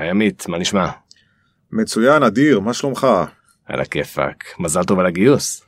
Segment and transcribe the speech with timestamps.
[0.00, 0.88] היי עמית, מה נשמע?
[1.72, 3.06] מצוין, אדיר, מה שלומך?
[3.66, 5.62] על הכיפאק, מזל טוב על הגיוס.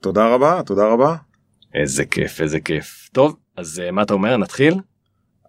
[0.00, 1.16] תודה רבה, תודה רבה.
[1.74, 3.08] איזה כיף, איזה כיף.
[3.12, 4.74] טוב, אז uh, מה אתה אומר, נתחיל?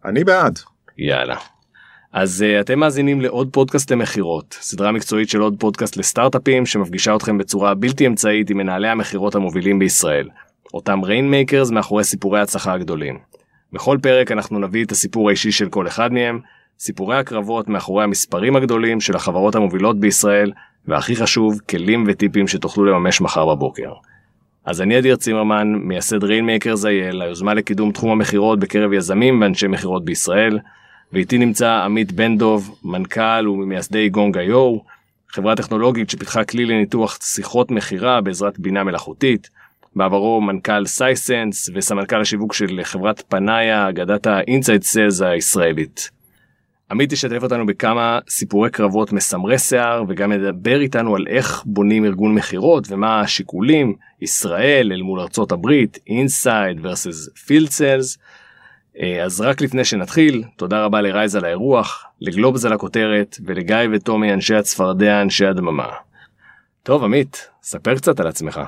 [0.05, 0.59] אני בעד.
[0.97, 1.37] יאללה.
[2.13, 7.37] אז uh, אתם מאזינים לעוד פודקאסט למכירות, סדרה מקצועית של עוד פודקאסט לסטארט-אפים שמפגישה אתכם
[7.37, 10.29] בצורה בלתי אמצעית עם מנהלי המכירות המובילים בישראל.
[10.73, 13.19] אותם rainmakers מאחורי סיפורי ההצלחה הגדולים.
[13.73, 16.39] בכל פרק אנחנו נביא את הסיפור האישי של כל אחד מהם,
[16.79, 20.51] סיפורי הקרבות מאחורי המספרים הגדולים של החברות המובילות בישראל,
[20.87, 23.93] והכי חשוב, כלים וטיפים שתוכלו לממש מחר בבוקר.
[24.65, 30.05] אז אני אדיר צימרמן, מייסד Rainmakers IL, היוזמה לקידום תחום המכירות בקרב יזמים ואנשי מכירות
[30.05, 30.59] בישראל,
[31.13, 34.77] ואיתי נמצא עמית בן דב, מנכ"ל וממייסדי Gong.io,
[35.29, 39.49] חברה טכנולוגית שפיתחה כלי לניתוח שיחות מכירה בעזרת בינה מלאכותית,
[39.95, 46.16] בעברו מנכ"ל Sisense וסמנכ"ל השיווק של חברת Panaya, אגדת ה inside sales הישראלית.
[46.91, 52.35] עמית ישתף אותנו בכמה סיפורי קרבות מסמרי שיער וגם ידבר איתנו על איך בונים ארגון
[52.35, 58.19] מכירות ומה השיקולים ישראל אל מול ארצות הברית inside versus field sales.
[59.25, 64.55] אז רק לפני שנתחיל תודה רבה לרייז על האירוח לגלובס על הכותרת ולגיא וטומי אנשי
[64.55, 65.89] הצפרדע אנשי הדממה.
[66.83, 68.61] טוב עמית ספר קצת על עצמך.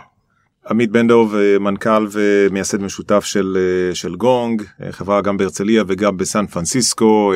[0.70, 1.28] עמית בן דב
[1.60, 3.58] מנכ"ל ומייסד משותף של
[3.94, 7.34] של גונג חברה גם בהרצליה וגם בסן פרנסיסקו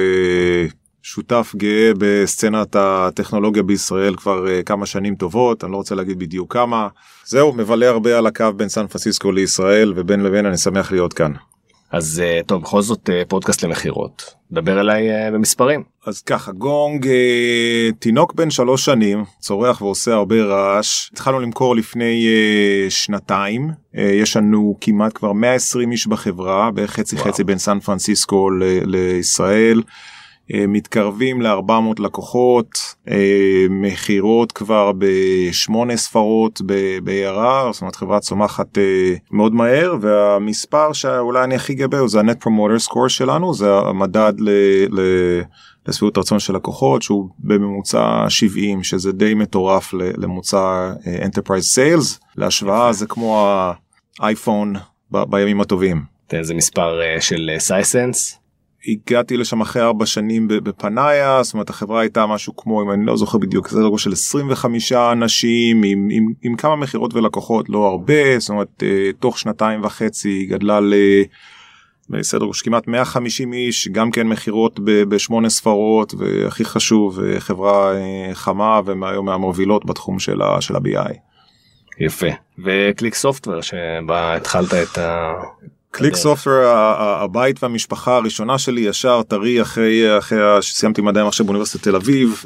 [1.04, 6.88] שותף גאה בסצנת הטכנולוגיה בישראל כבר כמה שנים טובות אני לא רוצה להגיד בדיוק כמה
[7.26, 11.32] זהו מבלה הרבה על הקו בין סן פרנסיסקו לישראל ובין לבין אני שמח להיות כאן.
[11.94, 18.50] אז טוב בכל זאת פודקאסט למכירות דבר אליי במספרים אז ככה גונג אה, תינוק בן
[18.50, 25.12] שלוש שנים צורח ועושה הרבה רעש התחלנו למכור לפני אה, שנתיים אה, יש לנו כמעט
[25.16, 27.28] כבר 120 איש בחברה בערך חצי וואו.
[27.28, 28.50] חצי בין סן פרנסיסקו
[28.86, 29.82] לישראל.
[30.54, 32.68] אה, מתקרבים ל-400 לקוחות,
[33.10, 41.44] אה, מכירות כבר בשמונה ספרות ב-ARR, זאת אומרת חברה צומחת אה, מאוד מהר, והמספר שאולי
[41.44, 45.42] אני הכי גאה זה ה-net promoter score שלנו, זה המדד ל- ל-
[45.88, 53.06] לשביעות רצון של לקוחות שהוא בממוצע 70 שזה די מטורף לממוצע enterprise sales להשוואה זה
[53.06, 53.54] כמו
[54.20, 54.74] האייפון
[55.12, 56.04] בימים הטובים.
[56.34, 58.43] איזה מספר של סייסנס?
[58.88, 63.18] הגעתי לשם אחרי ארבע שנים בפנאיה זאת אומרת החברה הייתה משהו כמו אם אני לא
[63.18, 68.40] זוכר בדיוק סדר גודל של 25 אנשים עם, עם, עם כמה מכירות ולקוחות לא הרבה
[68.40, 68.84] זאת אומרת
[69.20, 70.94] תוך שנתיים וחצי גדלה ל...
[72.10, 77.94] בסדר כמעט 150 איש גם כן מכירות בשמונה ספרות והכי חשוב חברה
[78.34, 81.14] חמה ומהיום מהמובילות בתחום של ה-BI.
[82.00, 82.28] יפה
[82.64, 85.34] ו ClickSoftware שבה התחלת את ה...
[85.96, 86.56] ClickSoftware
[87.22, 92.44] הבית והמשפחה הראשונה שלי ישר טרי אחרי אחרי שסיימתי מדעי המחשב באוניברסיטת תל אביב.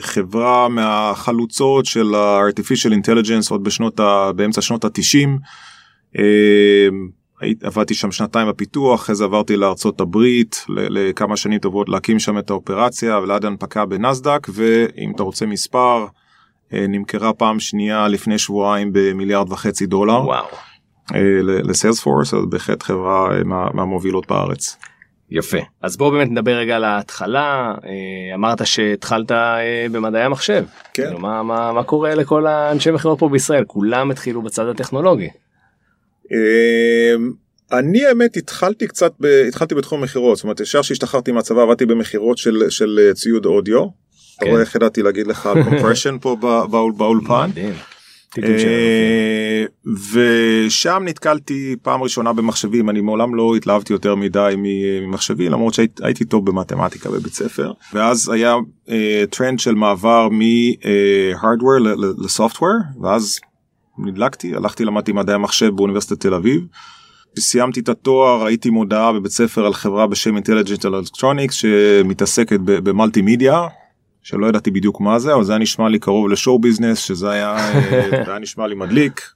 [0.00, 4.30] חברה מהחלוצות של ה-artificial intelligence עוד בשנות ה...
[4.36, 5.38] באמצע שנות התשעים.
[7.62, 12.50] עבדתי שם שנתיים בפיתוח אחרי זה עברתי לארצות הברית לכמה שנים טובות להקים שם את
[12.50, 16.06] האופרציה ועד הנפקה בנסדק ואם אתה רוצה מספר
[16.72, 20.24] נמכרה פעם שנייה לפני שבועיים במיליארד וחצי דולר.
[20.24, 20.69] וואו.
[21.64, 23.28] לסיילספורס אז בהחלט חברה
[23.74, 24.76] מהמובילות בארץ.
[25.30, 27.74] יפה אז בואו באמת נדבר רגע על ההתחלה
[28.34, 29.32] אמרת שהתחלת
[29.92, 34.42] במדעי המחשב כן כאילו, מה, מה, מה קורה לכל האנשי מכירות פה בישראל כולם התחילו
[34.42, 35.28] בצד הטכנולוגי.
[37.72, 42.38] אני האמת התחלתי קצת ב, התחלתי בתחום מכירות זאת אומרת ישר שהשתחררתי מהצבא עבדתי במכירות
[42.38, 43.86] של, של ציוד אודיו.
[44.38, 46.36] אתה רואה איך ידעתי להגיד לך compression פה
[46.96, 47.50] באולפן.
[50.12, 56.46] ושם נתקלתי פעם ראשונה במחשבים אני מעולם לא התלהבתי יותר מדי ממחשבים למרות שהייתי טוב
[56.46, 57.72] במתמטיקה בבית ספר.
[57.94, 58.56] ואז היה
[59.30, 61.72] טרנד של מעבר מה hardware
[62.24, 62.72] ל software
[63.02, 63.40] ואז
[63.98, 66.60] נדלקתי הלכתי למדתי מדעי המחשב באוניברסיטת תל אביב.
[67.38, 73.66] סיימתי את התואר ראיתי מודעה בבית ספר על חברה בשם Intelligent Electronics שמתעסקת במולטי מדיה
[74.22, 77.30] שלא ידעתי בדיוק מה זה אבל זה היה נשמע לי קרוב ל show business שזה
[77.30, 77.56] היה,
[78.26, 79.32] היה נשמע לי מדליק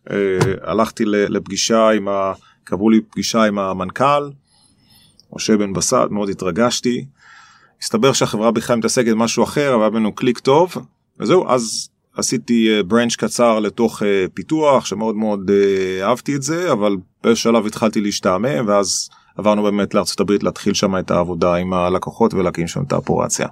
[0.63, 2.33] הלכתי לפגישה עם ה...
[2.65, 4.31] קבעו לי פגישה עם המנכ"ל
[5.33, 7.07] משה בן בסט מאוד התרגשתי.
[7.83, 10.75] הסתבר שהחברה בכלל מתעסקת משהו אחר אבל היה לנו קליק טוב
[11.21, 14.03] וזהו אז עשיתי branch קצר לתוך
[14.35, 15.51] פיתוח שמאוד מאוד
[16.03, 21.11] אהבתי את זה אבל בשלב התחלתי להשתעמם ואז עברנו באמת לארצות הברית להתחיל שם את
[21.11, 23.47] העבודה עם הלקוחות ולהקים שם את האפורציה.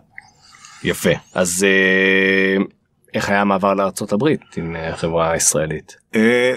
[0.85, 1.67] יפה אז
[3.15, 5.97] איך היה המעבר לארצות הברית עם חברה ישראלית?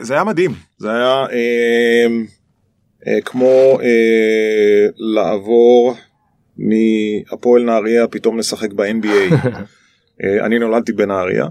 [0.01, 1.25] זה היה מדהים זה היה
[3.25, 3.79] כמו
[4.95, 5.95] לעבור
[6.57, 9.35] מהפועל נהריה פתאום לשחק ב-NBA.
[10.45, 11.45] אני נולדתי בנהריה.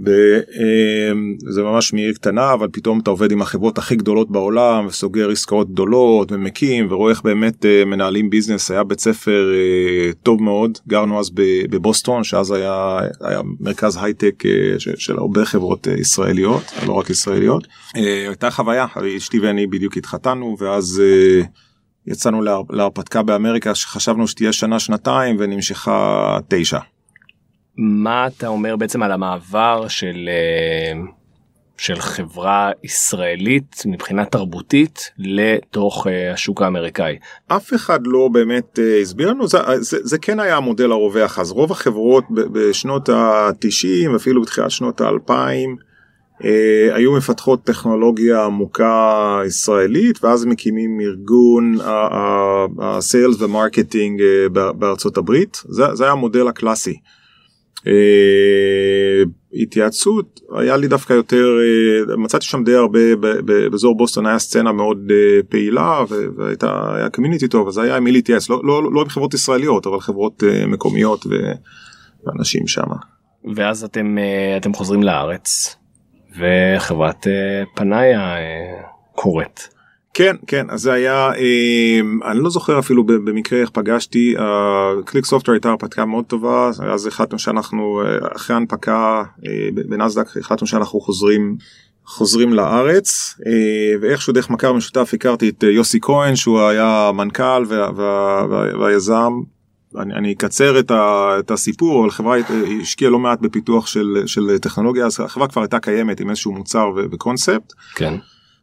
[0.00, 5.70] וזה ממש מעיר קטנה אבל פתאום אתה עובד עם החברות הכי גדולות בעולם וסוגר עסקאות
[5.70, 11.20] גדולות ומקים ורואה איך באמת אה, מנהלים ביזנס היה בית ספר אה, טוב מאוד גרנו
[11.20, 11.30] אז
[11.70, 17.66] בבוסטון שאז היה, היה מרכז הייטק אה, של הרבה חברות ישראליות לא רק ישראליות
[18.28, 18.86] הייתה חוויה
[19.16, 21.02] אשתי ואני בדיוק התחתנו ואז.
[22.06, 26.78] יצאנו להרפתקה באמריקה שחשבנו שתהיה שנה שנתיים ונמשכה תשע.
[27.76, 31.00] מה אתה אומר בעצם על המעבר של אה,
[31.76, 37.18] של חברה ישראלית מבחינה תרבותית לתוך אה, השוק האמריקאי.
[37.48, 41.50] אף אחד לא באמת אה, הסביר לנו זה, זה, זה כן היה המודל הרווח אז
[41.50, 45.34] רוב החברות בשנות ה-90 אפילו בתחילת שנות ה-2000
[46.94, 51.76] היו מפתחות טכנולוגיה עמוקה ישראלית ואז מקימים ארגון
[52.78, 54.22] ה sales ו marketing
[54.52, 56.94] בארצות הברית זה, זה היה המודל הקלאסי.
[57.86, 59.22] אה,
[59.62, 61.44] התייעצות היה לי דווקא יותר
[62.10, 66.04] אה, מצאתי שם די הרבה באזור בוסטון היה סצנה מאוד אה, פעילה
[66.36, 69.86] והייתה היה community טוב אז היה עם מי להתייעץ לא, לא, לא עם חברות ישראליות
[69.86, 71.26] אבל חברות מקומיות
[72.26, 72.86] ואנשים שם.
[73.54, 74.16] ואז אתם
[74.56, 75.76] אתם חוזרים לארץ
[76.38, 77.26] וחברת
[77.74, 78.34] Panaya
[79.12, 79.73] קורית.
[80.14, 84.34] כן כן אז זה היה אה, אני לא זוכר אפילו במקרה איך פגשתי
[85.04, 91.00] ClickSoftware הייתה הרפתקה מאוד טובה אז החלטנו שאנחנו אה, אחרי הנפקה אה, בנסדק החלטנו שאנחנו
[91.00, 91.56] חוזרים
[92.06, 93.52] חוזרים לארץ אה,
[94.00, 99.32] ואיכשהו דרך מכר משותף הכרתי את יוסי כהן שהוא היה מנכ"ל וה, וה, וה, והיזם
[99.98, 102.36] אני, אני אקצר את, ה, את הסיפור אבל חברה
[102.82, 106.86] השקיעה לא מעט בפיתוח של, של טכנולוגיה אז החברה כבר הייתה קיימת עם איזשהו מוצר
[107.10, 107.72] וקונספט.
[107.94, 108.14] כן.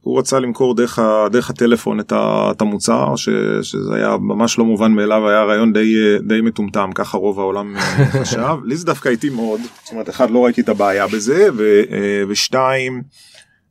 [0.02, 3.30] הוא רצה למכור דרך, ה, דרך הטלפון את, ה, את המוצר ש,
[3.62, 5.96] שזה היה ממש לא מובן מאליו היה רעיון די,
[6.28, 10.32] די מטומטם ככה רוב העולם אה, חשב לי זה דווקא איתי מאוד זאת אומרת אחד
[10.32, 13.02] לא ראיתי את הבעיה בזה ו, אה, ושתיים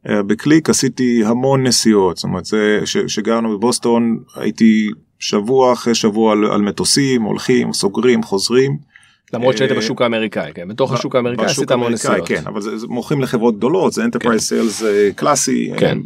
[0.09, 4.89] אה, בקליק עשיתי המון נסיעות זאת אומרת זה שגרנו בבוסטון הייתי
[5.19, 8.90] שבוע אחרי שבוע על, על מטוסים הולכים סוגרים חוזרים.
[9.33, 12.29] למרות שהיית בשוק האמריקאי, כן, בתוך השוק האמריקאי עשית המון נסיעות.
[12.29, 14.03] כן, אבל זה, זה מוכרים לחברות גדולות, זה
[14.39, 15.11] סיילס כן.
[15.17, 15.99] קלאסי, כן.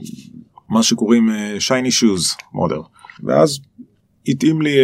[0.68, 2.78] מה שקוראים שייני שוז מודל.
[3.22, 3.58] ואז
[4.28, 4.76] התאים לי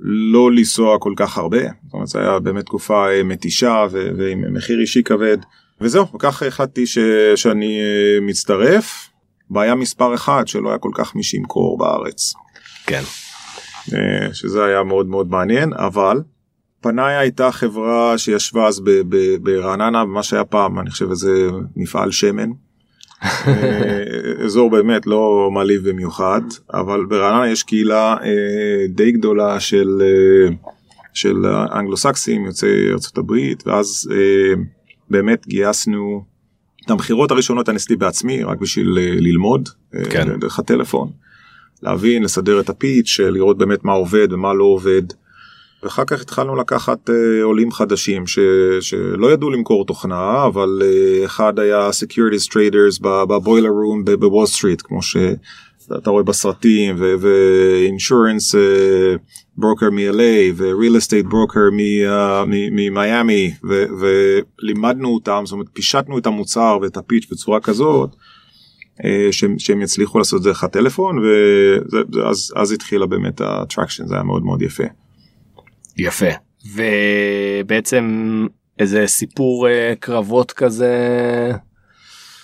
[0.00, 5.02] לא לנסוע כל כך הרבה, זאת אומרת זה היה באמת תקופה מתישה ועם מחיר אישי
[5.02, 5.38] כבד,
[5.80, 6.98] וזהו, וכך החלטתי ש,
[7.36, 7.78] שאני
[8.22, 9.08] מצטרף.
[9.50, 12.32] בעיה מספר אחד שלא היה כל כך מי שימכור בארץ.
[12.86, 13.02] כן.
[14.32, 16.20] שזה היה מאוד מאוד מעניין, אבל
[16.84, 18.82] פנאיה הייתה חברה שישבה אז
[19.42, 22.50] ברעננה במה שהיה פעם אני חושב איזה מפעל שמן.
[23.22, 24.02] אה,
[24.44, 26.40] אזור באמת לא מעליב במיוחד
[26.74, 30.54] אבל ברעננה יש קהילה אה, די גדולה של אה,
[31.14, 34.08] של אנגלוסקסים יוצאי ארצות הברית ואז
[35.10, 36.24] באמת גייסנו
[36.84, 39.68] את המכירות הראשונות אני עשיתי בעצמי רק בשביל ללמוד
[40.10, 40.40] כן.
[40.40, 41.10] דרך הטלפון
[41.82, 45.02] להבין לסדר את הפיץ' לראות באמת מה עובד ומה לא עובד.
[45.84, 48.38] ואחר כך התחלנו לקחת uh, עולים חדשים ש,
[48.80, 55.02] שלא ידעו למכור תוכנה אבל uh, אחד היה securities traders בבוילר רום בוול סטריט כמו
[55.02, 58.56] שאתה רואה בסרטים ו-insurance
[59.56, 61.68] broker מ-LA ו-real estate broker
[62.70, 63.54] ממיאמי
[64.00, 68.10] ולימדנו אותם זאת אומרת פישטנו את המוצר ואת ה pitch בצורה כזאת.
[69.30, 71.18] שהם, שהם יצליחו לעשות דרך הטלפון
[72.12, 74.84] ואז התחילה באמת ה traction זה היה מאוד מאוד יפה.
[75.96, 76.26] יפה
[76.74, 78.46] ובעצם
[78.78, 80.92] איזה סיפור אה, קרבות כזה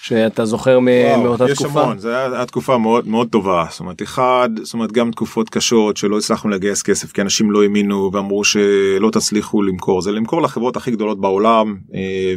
[0.02, 1.82] שאתה זוכר וואו, מאותה יש תקופה?
[1.82, 5.50] המון, זה היה, היה תקופה מאוד מאוד טובה זאת אומרת אחד זאת אומרת גם תקופות
[5.50, 10.42] קשות שלא הצלחנו לגייס כסף כי אנשים לא האמינו ואמרו שלא תצליחו למכור זה למכור
[10.42, 12.34] לחברות הכי גדולות בעולם אה,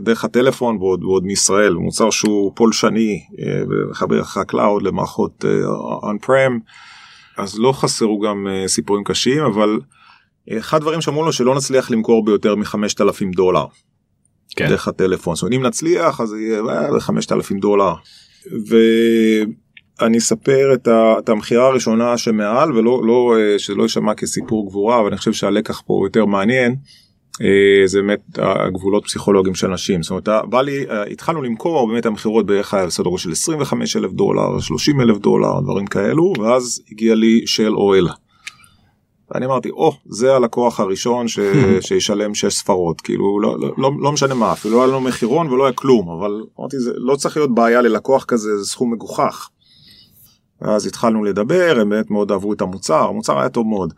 [0.00, 6.10] דרך הטלפון ועוד, ועוד מישראל מוצר שהוא פולשני אה, ומחבר את ה cloud למערכות אה,
[6.10, 6.52] on prem
[7.38, 9.78] אז לא חסרו גם אה, סיפורים קשים אבל.
[10.58, 13.64] אחד הדברים שאמרו לנו שלא נצליח למכור ביותר מ-5,000 דולר.
[14.56, 14.68] כן.
[14.68, 15.34] דרך הטלפון.
[15.34, 17.94] זאת אומרת, אם נצליח אז יהיה 5,000 דולר.
[20.00, 25.00] ואני אספר את, ה, את המכירה הראשונה שמעל ולא לא, אה, שלא יישמע כסיפור גבורה
[25.00, 26.76] אבל אני חושב שהלקח פה יותר מעניין.
[27.42, 32.06] אה, זה באמת הגבולות פסיכולוגיים של אנשים זאת אומרת בא לי אה, התחלנו למכור באמת
[32.06, 36.82] המכירות בערך היה בסדר גודל של 25 אלף דולר 30 אלף דולר דברים כאלו ואז
[36.92, 38.08] הגיע לי של אוהל.
[39.34, 41.38] ואני אמרתי או oh, זה הלקוח הראשון ש...
[41.86, 45.52] שישלם 6 ספרות כאילו לא, לא, לא, לא משנה מה אפילו לא היה לנו מחירון
[45.52, 49.48] ולא היה כלום אבל אמרתי זה לא צריך להיות בעיה ללקוח כזה זה סכום מגוחך.
[50.60, 53.94] אז התחלנו לדבר הם באמת מאוד אהבו את המוצר המוצר היה טוב מאוד.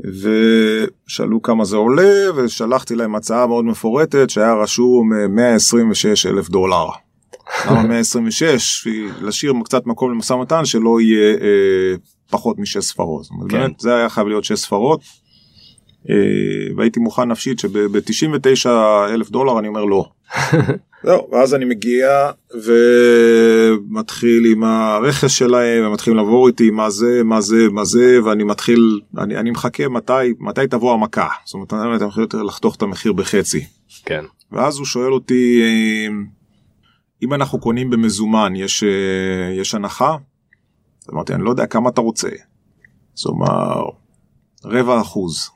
[0.00, 6.86] ושאלו כמה זה עולה ושלחתי להם הצעה מאוד מפורטת שהיה רשום 126 אלף דולר.
[7.66, 8.88] למה 126?
[9.20, 11.94] להשאיר קצת מקום למשא ומתן שלא יהיה אה,
[12.30, 13.26] פחות משש ספרות.
[13.26, 13.58] כן.
[13.58, 15.00] באמת זה היה חייב להיות שש ספרות.
[16.10, 18.68] אה, והייתי מוכן נפשית שב-99
[19.14, 20.08] אלף דולר אני אומר לא.
[21.04, 22.30] זהו, ואז אני מגיע
[22.64, 28.44] ומתחיל עם הרכס שלהם, הם מתחילים לעבור איתי מה זה, מה זה, מה זה, ואני
[28.44, 31.28] מתחיל, אני, אני מחכה מתי, מתי תבוא המכה.
[31.44, 33.64] זאת אומרת, אני יותר לחתוך את המחיר בחצי.
[34.04, 34.24] כן.
[34.52, 35.62] ואז הוא שואל אותי,
[37.22, 40.16] אם אנחנו קונים במזומן, יש, אה, יש הנחה?
[41.06, 42.28] אז אמרתי, אני לא יודע כמה אתה רוצה.
[43.14, 43.50] זאת אומרת,
[44.64, 45.50] רבע אחוז.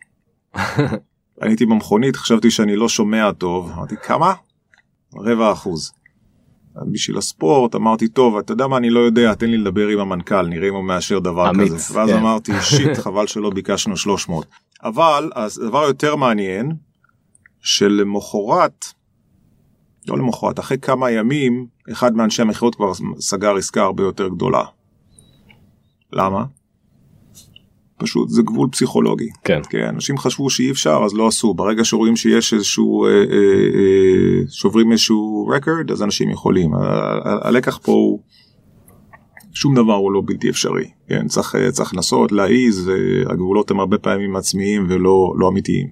[1.40, 4.34] הייתי במכונית, חשבתי שאני לא שומע טוב, אמרתי, כמה?
[5.16, 5.92] רבע אחוז.
[6.92, 10.46] בשביל הספורט אמרתי טוב אתה יודע מה אני לא יודע תן לי לדבר עם המנכ"ל
[10.46, 12.16] נראה אם הוא מאשר דבר אמיץ, כזה ואז כן.
[12.16, 14.46] אמרתי שיט חבל שלא ביקשנו 300
[14.82, 16.72] אבל הדבר יותר מעניין
[17.60, 18.84] שלמחרת
[20.08, 24.64] לא למחרת אחרי כמה ימים אחד מאנשי המכירות כבר סגר עסקה הרבה יותר גדולה.
[26.12, 26.44] למה?
[27.96, 29.28] פשוט זה גבול פסיכולוגי.
[29.44, 29.60] כן.
[29.70, 29.84] כן.
[29.84, 34.92] אנשים חשבו שאי אפשר אז לא עשו ברגע שרואים שיש איזשהו אה, אה, אה, שוברים
[34.92, 36.70] איזשהו רקורד אז אנשים יכולים
[37.42, 38.20] הלקח פה הוא
[39.54, 43.98] שום דבר הוא לא בלתי אפשרי כן צריך אה, צריך לנסות להעיז והגבולות הם הרבה
[43.98, 45.86] פעמים עצמיים ולא לא אמיתיים.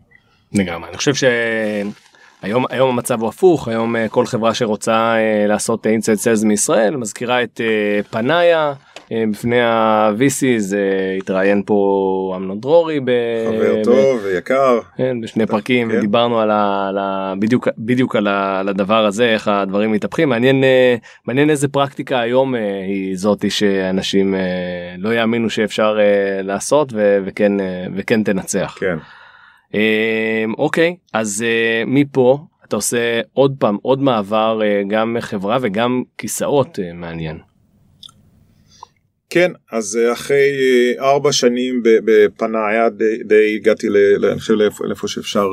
[0.53, 5.87] לגמרי אני חושב שהיום היום המצב הוא הפוך היום אה, כל חברה שרוצה אה, לעשות
[5.87, 7.61] אינסייד סיילס מישראל מזכירה את
[8.11, 8.73] פנאיה.
[9.13, 10.75] אה, בפני ה-VCs
[11.19, 13.01] התראיין פה אמנון דרורי
[13.47, 15.99] חבר טוב ויקר כן, בשני פרקים כן.
[15.99, 20.29] ודיברנו על ה, על ה, בדיוק בדיוק על, ה, על הדבר הזה איך הדברים מתהפכים
[20.29, 20.97] מעניין אה,
[21.27, 24.35] מעניין איזה פרקטיקה היום אה, היא זאתי שאנשים
[24.99, 25.99] לא יאמינו שאפשר
[26.43, 27.53] לעשות ו, וכן
[27.97, 28.79] וכן תנצח.
[28.81, 28.99] כן.
[30.59, 31.45] אוקיי אז
[31.87, 37.48] מפה אתה עושה עוד פעם עוד מעבר גם חברה וגם כיסאות מעניין.
[39.31, 45.09] כן, אז אה, אחרי אה, ארבע שנים בפנאיה די, די הגעתי, ל, אני חושב לאיפה
[45.09, 45.49] שאפשר,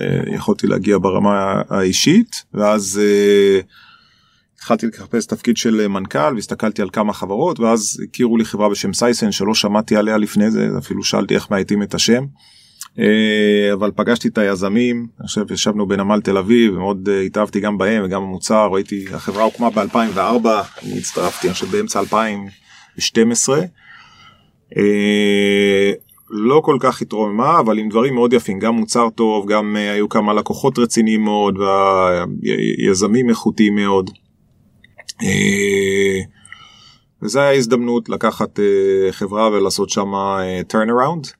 [0.00, 3.00] אה, יכולתי להגיע ברמה האישית, ואז
[4.56, 9.32] התחלתי לחפש תפקיד של מנכ"ל והסתכלתי על כמה חברות, ואז הכירו לי חברה בשם סייסן
[9.32, 12.24] שלא שמעתי עליה לפני זה, אפילו שאלתי איך מאייתים את השם.
[13.72, 18.68] אבל פגשתי את היזמים, חושב ישבנו בנמל תל אביב, ומאוד התאהבתי גם בהם וגם במוצר,
[18.72, 20.48] ראיתי, החברה הוקמה ב-2004,
[20.82, 22.63] אני הצטרפתי, חושב באמצע 2000.
[22.98, 23.62] 12.
[24.76, 25.92] אה,
[26.30, 30.08] לא כל כך התרוממה אבל עם דברים מאוד יפים גם מוצר טוב גם אה, היו
[30.08, 34.10] כמה לקוחות רציניים מאוד ויזמים איכותיים מאוד.
[35.22, 36.20] אה,
[37.22, 38.60] וזה היה הזדמנות לקחת
[39.10, 40.12] חברה ולעשות שם
[40.72, 41.32] turn around.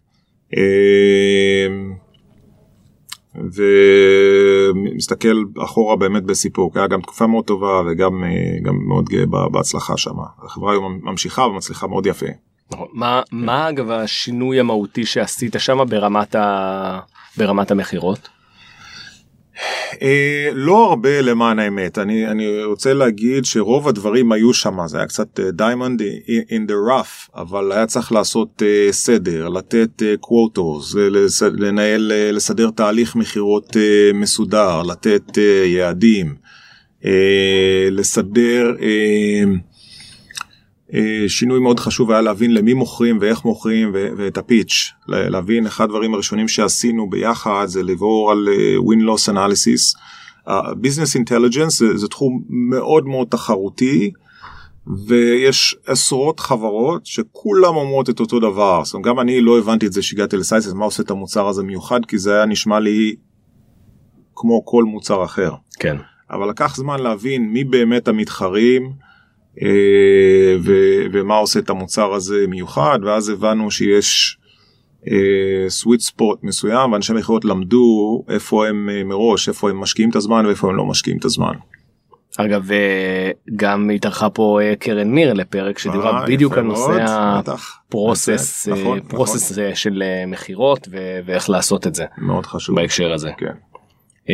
[4.74, 8.24] ומסתכל אחורה באמת בסיפוק היה גם תקופה מאוד טובה וגם
[8.62, 10.14] גם מאוד גאה בהצלחה שם
[10.44, 12.26] החברה היום ממשיכה ומצליחה מאוד יפה.
[12.72, 12.88] נכון.
[12.92, 17.00] מה מה אגב השינוי המהותי שעשית שם ברמת ה...
[17.36, 18.28] ברמת המכירות?
[20.02, 25.06] אה, לא הרבה למען האמת אני אני רוצה להגיד שרוב הדברים היו שם זה היה
[25.06, 26.04] קצת diamond uh,
[26.50, 30.98] in the rough אבל היה צריך לעשות uh, סדר לתת quotas uh,
[31.52, 36.34] לנהל uh, לסדר תהליך מכירות uh, מסודר לתת uh, יעדים
[37.04, 37.06] uh,
[37.90, 38.74] לסדר.
[38.78, 39.44] Uh, אה,
[41.28, 46.48] שינוי מאוד חשוב היה להבין למי מוכרים ואיך מוכרים ואת הפיץ', להבין אחד הדברים הראשונים
[46.48, 49.98] שעשינו ביחד זה לעבור על אה, win-loss analysis.
[50.76, 54.10] ביזנס אינטליג'נס זה, זה תחום מאוד מאוד תחרותי
[55.06, 59.92] ויש עשרות חברות שכולם אומרות את אותו דבר זאת אומרת, גם אני לא הבנתי את
[59.92, 63.14] זה שהגעתי לסייסס מה עושה את המוצר הזה מיוחד כי זה היה נשמע לי
[64.34, 65.54] כמו כל מוצר אחר.
[65.78, 65.96] כן.
[66.30, 68.92] אבל לקח זמן להבין מי באמת המתחרים.
[69.62, 70.56] אה,
[71.12, 74.38] ומה עושה את המוצר הזה מיוחד ואז הבנו שיש
[75.68, 80.16] סוויט אה, ספוט מסוים ואנשי מכירות למדו איפה הם אה, מראש איפה הם משקיעים את
[80.16, 81.52] הזמן ואיפה הם לא משקיעים את הזמן.
[82.36, 82.70] אגב
[83.56, 87.04] גם התארחה פה קרן מיר לפרק שדיברה בדיוק על נושא
[87.46, 89.74] הפרוסס נכון, פרוסס נכון.
[89.74, 90.88] של מכירות
[91.26, 94.32] ואיך לעשות את זה מאוד חשוב בהקשר הזה כן.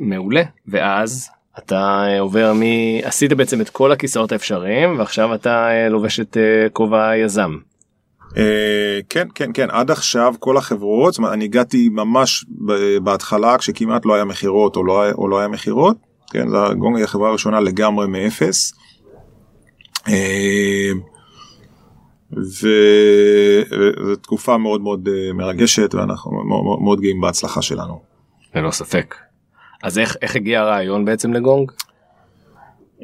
[0.00, 2.62] מעולה ואז אתה אה, עובר מ...
[3.02, 7.56] עשית בעצם את כל הכיסאות האפשריים ועכשיו אתה אה, לובש את אה, כובע היזם.
[9.08, 12.44] כן כן כן עד עכשיו כל החברות זאת אומרת, אני הגעתי ממש
[13.02, 15.96] בהתחלה כשכמעט לא היה מכירות או לא היה, או לא היה מכירות
[16.30, 18.72] כן זה גונג החברה הראשונה לגמרי מאפס.
[22.32, 22.68] וזו
[24.22, 28.00] תקופה מאוד מאוד מרגשת ואנחנו מאוד, מאוד גאים בהצלחה שלנו.
[28.54, 29.14] ללא ספק.
[29.86, 31.72] אז איך, איך הגיע הרעיון בעצם לגונג?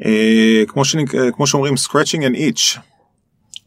[0.05, 1.15] אה, כמו, שנק...
[1.15, 2.79] אה, כמו שאומרים scratching and itch.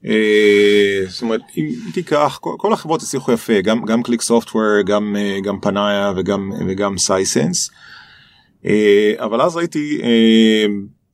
[0.07, 5.17] אה, זאת אומרת אם תיקח כל, כל החברות הצליחו יפה גם גם קליק סופטוור גם
[5.19, 7.71] אה, גם פנאיה וגם וגם סייסנס.
[8.67, 10.01] אה, אבל אז ראיתי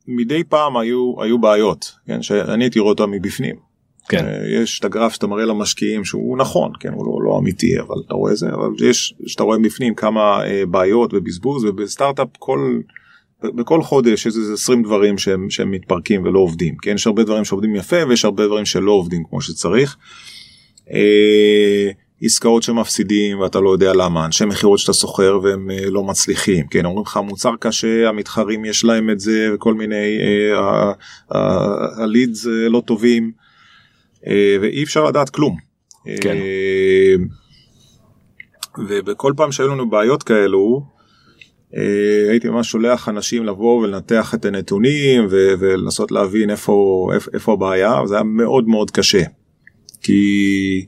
[0.07, 3.55] מדי פעם היו היו בעיות כן שאני הייתי רואה אותם מבפנים.
[4.09, 4.25] כן.
[4.25, 7.95] אה, יש את הגרף שאתה מראה למשקיעים שהוא נכון כן הוא לא, לא אמיתי אבל
[8.05, 12.79] אתה רואה זה אבל יש שאתה רואה בפנים כמה אה, בעיות ובזבוז ובסטארט-אפ כל
[13.43, 17.45] בכל חודש יש איזה 20 דברים שהם, שהם מתפרקים ולא עובדים כן יש הרבה דברים
[17.45, 19.97] שעובדים יפה ויש הרבה דברים שלא עובדים כמו שצריך.
[20.91, 21.89] אה,
[22.21, 26.85] עסקאות שמפסידים ואתה לא יודע למה אנשי מכירות שאתה שוכר והם אה, לא מצליחים כן
[26.85, 30.17] אומרים לך מוצר קשה המתחרים יש להם את זה וכל מיני
[31.97, 33.42] הלידס לא טובים
[34.61, 35.57] ואי אפשר לדעת כלום.
[36.21, 36.37] כן.
[36.37, 37.15] אה,
[38.77, 40.85] ובכל פעם שהיו לנו בעיות כאלו
[41.75, 47.53] אה, הייתי ממש שולח אנשים לבוא ולנתח את הנתונים ו- ולנסות להבין איפה, איפה, איפה
[47.53, 49.23] הבעיה וזה היה מאוד מאוד קשה.
[50.01, 50.85] כי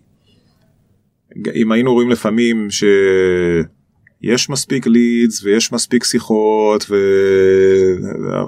[1.56, 6.96] אם היינו רואים לפעמים שיש מספיק לידס ויש מספיק שיחות ו...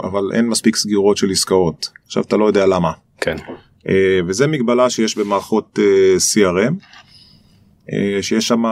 [0.04, 2.92] אבל אין מספיק סגירות של עסקאות עכשיו אתה לא יודע למה
[3.22, 3.38] כן.
[3.90, 6.74] אה, וזה מגבלה שיש במערכות אה, CRM.
[7.94, 8.64] אה, שיש שם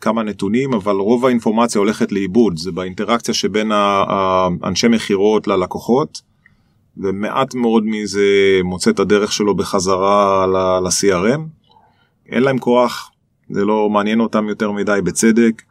[0.00, 6.22] כמה נתונים אבל רוב האינפורמציה הולכת לאיבוד זה באינטראקציה שבין האנשי מכירות ללקוחות
[6.96, 11.40] ומעט מאוד מזה מוצא את הדרך שלו בחזרה ל-CRM.
[12.28, 13.10] אין להם כוח
[13.50, 15.62] זה לא מעניין אותם יותר מדי בצדק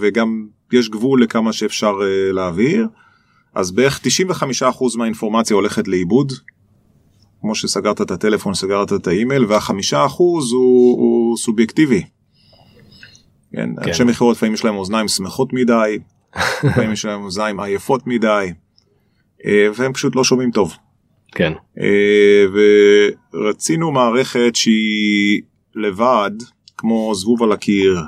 [0.00, 1.94] וגם יש גבול לכמה שאפשר
[2.32, 2.86] להעביר
[3.54, 4.00] אז בערך
[4.62, 6.32] 95% מהאינפורמציה הולכת לאיבוד
[7.40, 12.02] כמו שסגרת את הטלפון, סגרת את האימייל, והחמישה אחוז הוא, הוא סובייקטיבי.
[13.52, 13.88] כן, כן.
[13.88, 15.98] אנשי מכירות לפעמים יש להם אוזניים שמחות מדי,
[16.64, 18.52] לפעמים יש להם אוזניים עייפות מדי,
[19.46, 20.74] אה, והם פשוט לא שומעים טוב.
[21.32, 21.52] כן.
[21.80, 22.44] אה,
[23.32, 25.42] ורצינו מערכת שהיא
[25.74, 26.30] לבד,
[26.76, 28.00] כמו זבוב על הקיר.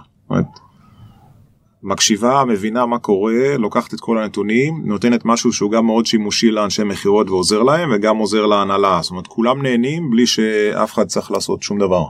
[1.82, 6.84] מקשיבה, מבינה מה קורה, לוקחת את כל הנתונים, נותנת משהו שהוא גם מאוד שימושי לאנשי
[6.84, 8.98] מכירות ועוזר להם, וגם עוזר להנהלה.
[9.02, 12.04] זאת אומרת, כולם נהנים בלי שאף אחד צריך לעשות שום דבר.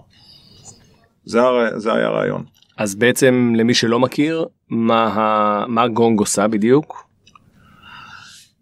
[1.25, 1.79] זה, הר...
[1.79, 2.45] זה היה הרעיון.
[2.77, 5.65] אז בעצם למי שלא מכיר מה, ה...
[5.69, 7.05] מה גונג עושה בדיוק?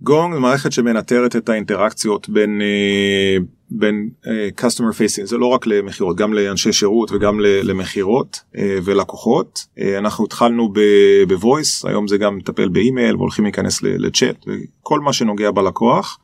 [0.01, 3.37] גונג זה מערכת שמנטרת את האינטראקציות בין אה,
[3.71, 9.67] בין אה, customer facing זה לא רק למכירות גם לאנשי שירות וגם למכירות אה, ולקוחות
[9.79, 10.73] אה, אנחנו התחלנו
[11.29, 16.19] ב voice היום זה גם מטפל באימייל והולכים להיכנס לצ'אט וכל מה שנוגע בלקוח.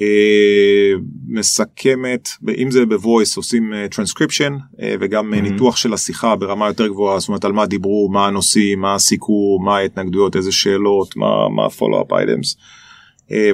[0.00, 0.92] אה,
[1.28, 2.28] מסכמת
[2.58, 4.56] אם זה בוויס עושים טרנסקריפשן
[5.00, 5.40] וגם Mhm.
[5.40, 9.64] ניתוח של השיחה ברמה יותר גבוהה זאת אומרת על מה דיברו מה הנושאים מה הסיכום
[9.64, 12.56] מה ההתנגדויות איזה שאלות מה מה follow up items.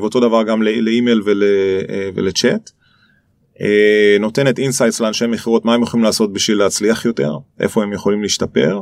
[0.01, 1.43] ואותו דבר גם לא- לאימייל ול,
[2.15, 2.71] ולצ'אט.
[3.61, 8.23] אה, נותנת insights לאנשי מכירות מה הם יכולים לעשות בשביל להצליח יותר איפה הם יכולים
[8.23, 8.81] להשתפר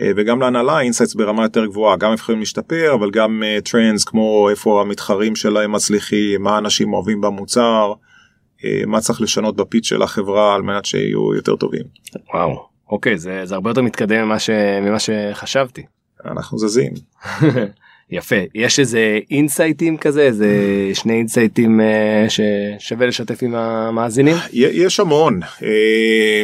[0.00, 4.48] אה, וגם להנהלה insights ברמה יותר גבוהה גם איפה יכולים להשתפר אבל גם trends כמו
[4.50, 7.92] איפה המתחרים שלהם מצליחים מה אנשים אוהבים במוצר
[8.64, 11.82] אה, מה צריך לשנות ב pitch של החברה על מנת שיהיו יותר טובים
[12.34, 12.68] וואו.
[12.90, 14.50] אוקיי זה, זה הרבה יותר מתקדם ממה, ש...
[14.82, 15.82] ממה שחשבתי.
[16.24, 16.92] אנחנו זזים
[18.10, 18.36] יפה.
[18.54, 20.22] יש איזה אינסייטים כזה?
[20.22, 20.48] איזה
[20.94, 24.36] שני אינסייטים אה, ששווה לשתף עם המאזינים?
[24.52, 25.40] יש המון.
[25.62, 26.42] אה,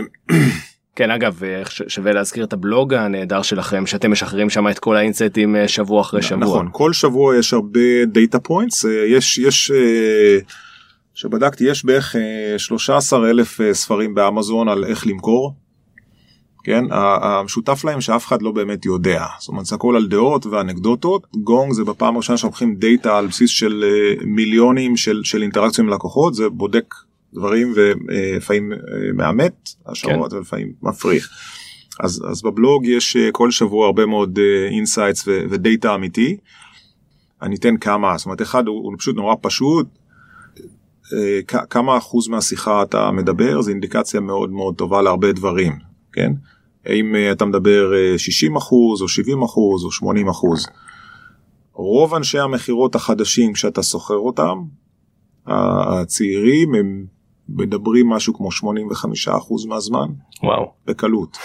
[0.96, 5.56] כן אגב אה, שווה להזכיר את הבלוג הנהדר שלכם שאתם משחררים שם את כל האינסייטים
[5.56, 6.38] אה, שבוע אחרי שבוע.
[6.38, 9.70] נכון כל שבוע יש הרבה data points יש יש
[11.14, 15.54] שבדקתי יש בערך אה, 13 אלף ספרים באמזון על איך למכור.
[16.64, 21.26] כן המשותף להם שאף אחד לא באמת יודע זאת אומרת זה הכל על דעות ואנקדוטות
[21.36, 25.90] גונג זה בפעם הראשונה לוקחים דאטה על בסיס של אה, מיליונים של, של אינטראקציה עם
[25.90, 26.94] לקוחות זה בודק
[27.34, 28.78] דברים ולפעמים אה,
[29.14, 30.36] מאמת השערות כן.
[30.36, 31.30] ולפעמים מפריך.
[32.00, 34.38] אז, אז בבלוג יש אה, כל שבוע הרבה מאוד
[34.70, 36.36] insights ודאטה אמיתי.
[37.42, 39.86] אני אתן כמה, זאת אומרת אחד הוא, הוא פשוט נורא פשוט.
[41.12, 45.72] אה, כמה אחוז מהשיחה אתה מדבר זה אינדיקציה מאוד מאוד טובה להרבה דברים,
[46.12, 46.32] כן?
[46.86, 50.66] האם אה, אתה מדבר אה, 60 אחוז או 70 אחוז או 80 אחוז.
[51.72, 54.58] רוב אנשי המכירות החדשים כשאתה שוכר אותם,
[55.46, 57.04] הצעירים הם
[57.48, 60.08] מדברים משהו כמו 85 אחוז מהזמן
[60.42, 60.72] וואו.
[60.86, 61.38] בקלות.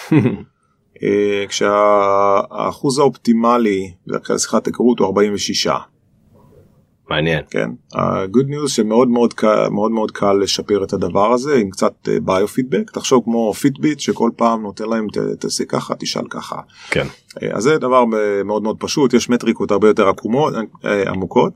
[1.04, 3.92] אה, כשהאחוז האופטימלי
[4.24, 5.68] כלל שיחת היכרות הוא 46.
[7.10, 7.44] מעניין.
[7.50, 11.94] כן, ה-good news שמאוד מאוד קל, מאוד מאוד קל לשפר את הדבר הזה עם קצת
[12.24, 15.08] ביו-פידבק, תחשוב כמו Fitbit שכל פעם נותן להם
[15.40, 16.56] תעשה ככה, תשאל ככה.
[16.92, 17.08] כן.
[17.52, 18.04] אז זה דבר
[18.46, 20.54] מאוד מאוד פשוט, יש מטריקות הרבה יותר עקומות,
[21.08, 21.54] עמוקות.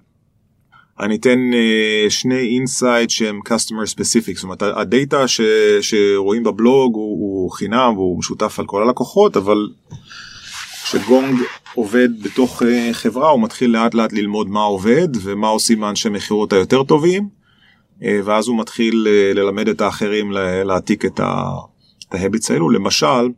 [0.99, 5.41] אני אתן אה, שני insight שהם customer specific, זאת אומרת הדאטה ש,
[5.81, 9.57] שרואים בבלוג הוא, הוא חינם והוא משותף על כל הלקוחות, אבל
[10.83, 11.39] כשגונג
[11.75, 16.53] עובד בתוך uh, חברה הוא מתחיל לאט לאט ללמוד מה עובד ומה עושים האנשי מכירות
[16.53, 17.29] היותר טובים,
[17.99, 20.31] uh, ואז הוא מתחיל uh, ללמד את האחרים
[20.65, 21.19] להעתיק את
[22.11, 23.29] ההביטס האלו, למשל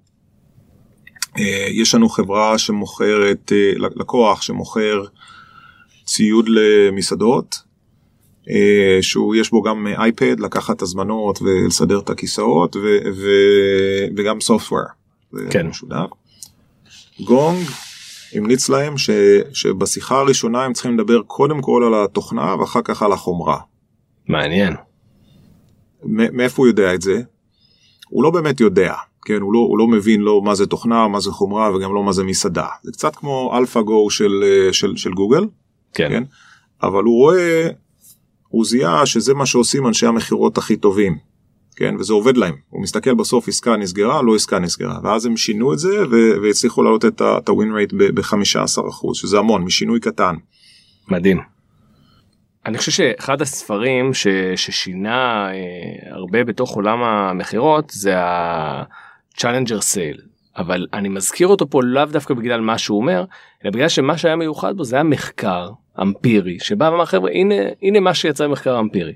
[1.72, 5.04] יש לנו חברה שמוכרת, לקוח שמוכר
[6.06, 7.56] ציוד למסעדות,
[8.50, 12.80] אה, שהוא יש בו גם אייפד לקחת הזמנות ולסדר את הכיסאות ו,
[13.16, 13.30] ו,
[14.18, 14.82] וגם software.
[15.50, 15.68] כן.
[15.68, 16.06] משודר.
[17.20, 17.68] גונג
[18.34, 19.10] המליץ להם ש,
[19.54, 23.60] שבשיחה הראשונה הם צריכים לדבר קודם כל על התוכנה ואחר כך על החומרה.
[24.28, 24.74] מעניין.
[26.04, 27.22] מאיפה הוא יודע את זה?
[28.10, 28.94] הוא לא באמת יודע.
[29.26, 32.04] כן, הוא לא, הוא לא מבין לא מה זה תוכנה, מה זה חומרה וגם לא
[32.04, 32.68] מה זה מסעדה.
[32.84, 35.46] זה קצת כמו AlphaGo של, של, של גוגל,
[35.94, 36.10] כן.
[36.10, 36.24] כן?
[36.84, 37.68] אבל הוא רואה,
[38.48, 41.18] הוא זיהה שזה מה שעושים אנשי המכירות הכי טובים.
[41.76, 42.56] כן, וזה עובד להם.
[42.70, 45.00] הוא מסתכל בסוף עסקה נסגרה, לא עסקה נסגרה.
[45.04, 45.90] ואז הם שינו את זה
[46.44, 50.36] והצליחו להעלות את ה-win rate ב-15%, שזה המון, משינוי קטן.
[51.08, 51.40] מדהים.
[52.66, 60.22] אני חושב שאחד הספרים ש, ששינה אה, הרבה בתוך עולם המכירות זה ה-Challenger Sale.
[60.58, 63.26] אבל אני מזכיר אותו פה לאו דווקא בגלל מה שהוא אומר,
[63.64, 65.70] אלא בגלל שמה שהיה מיוחד בו זה היה מחקר
[66.02, 69.14] אמפירי שבא ואמר חבר'ה הנה הנה מה שיצא במחקר אמפירי.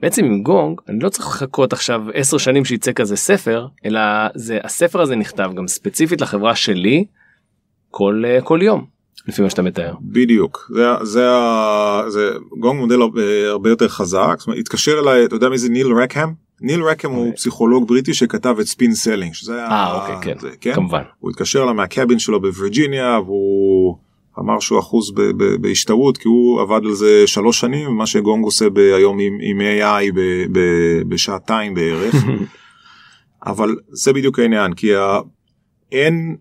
[0.00, 4.00] בעצם עם גונג אני לא צריך לחכות עכשיו 10 שנים שיצא כזה ספר אלא
[4.34, 7.04] זה הספר הזה נכתב גם ספציפית לחברה שלי
[7.90, 8.84] כל כל יום
[9.28, 9.94] לפי מה שאתה מתאר.
[10.02, 10.70] בדיוק.
[10.74, 11.26] זה זה,
[12.08, 12.98] זה גונג מודל
[13.48, 14.34] הרבה יותר חזק.
[14.38, 17.36] זאת אומרת, התקשר אליי אתה יודע מי זה ניל רקהם ניל רקהם הוא אוקיי.
[17.36, 20.74] פסיכולוג בריטי שכתב את SPIN Selling שזה היה אה, אוקיי, כן, זה, כן?
[20.74, 21.02] כמובן.
[21.18, 23.96] הוא התקשר אליי מה-cabin שלו בווירג'יניה והוא
[24.38, 25.12] אמר שהוא אחוז
[25.60, 28.66] בהשתאות כי הוא עבד על זה שלוש שנים מה שגונג עושה
[28.96, 30.20] היום עם, עם AI ב,
[30.52, 30.60] ב,
[31.08, 32.14] בשעתיים בערך.
[33.46, 34.90] אבל זה בדיוק העניין כי
[35.92, 36.36] אין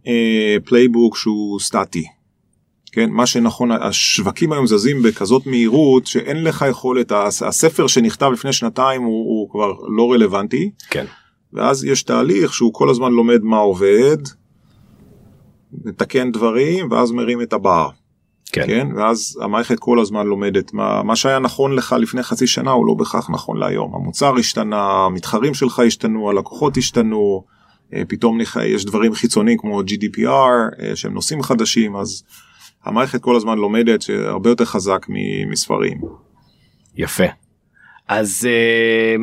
[0.66, 2.04] playbook אה, שהוא סטטי.
[2.92, 3.10] כן?
[3.10, 7.12] מה שנכון השווקים היום זזים בכזאת מהירות שאין לך יכולת
[7.48, 10.72] הספר שנכתב לפני שנתיים הוא, הוא כבר לא רלוונטי.
[10.90, 11.06] כן.
[11.54, 14.18] ואז יש תהליך שהוא כל הזמן לומד מה עובד
[15.86, 17.90] מתקן דברים ואז מרים את הבר.
[18.52, 18.68] כן.
[18.68, 22.88] כן ואז המערכת כל הזמן לומדת מה מה שהיה נכון לך לפני חצי שנה הוא
[22.88, 27.44] לא בהכרח נכון להיום המוצר השתנה המתחרים שלך השתנו הלקוחות השתנו
[27.94, 32.24] אה, פתאום יש דברים חיצוניים כמו GDPR אה, שהם נושאים חדשים אז
[32.84, 35.06] המערכת כל הזמן לומדת שהרבה יותר חזק
[35.50, 36.02] מספרים.
[36.96, 37.24] יפה.
[38.08, 39.22] אז uh,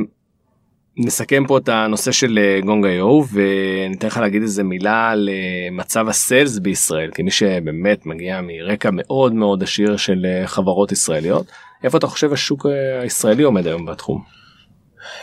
[0.97, 5.75] נסכם פה את הנושא של אה, גונג איו וניתן לך להגיד איזה מילה על uh,
[5.75, 11.47] מצב הסיילס בישראל כמי שבאמת מגיע מרקע מאוד מאוד עשיר של uh, חברות ישראליות
[11.85, 12.67] איפה אתה חושב השוק
[13.03, 14.41] הישראלי עומד היום בתחום.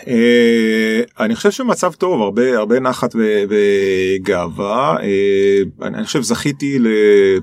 [0.07, 3.15] אה, אני חושב שמצב טוב הרבה הרבה נחת
[3.49, 6.79] וגאווה אה, אני חושב זכיתי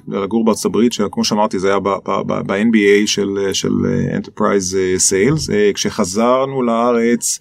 [0.08, 3.72] לגור בארצות הברית שכמו שאמרתי זה היה ב-NBA של של
[4.16, 4.76] Enterprise
[5.52, 7.38] אה, כשחזרנו לארץ.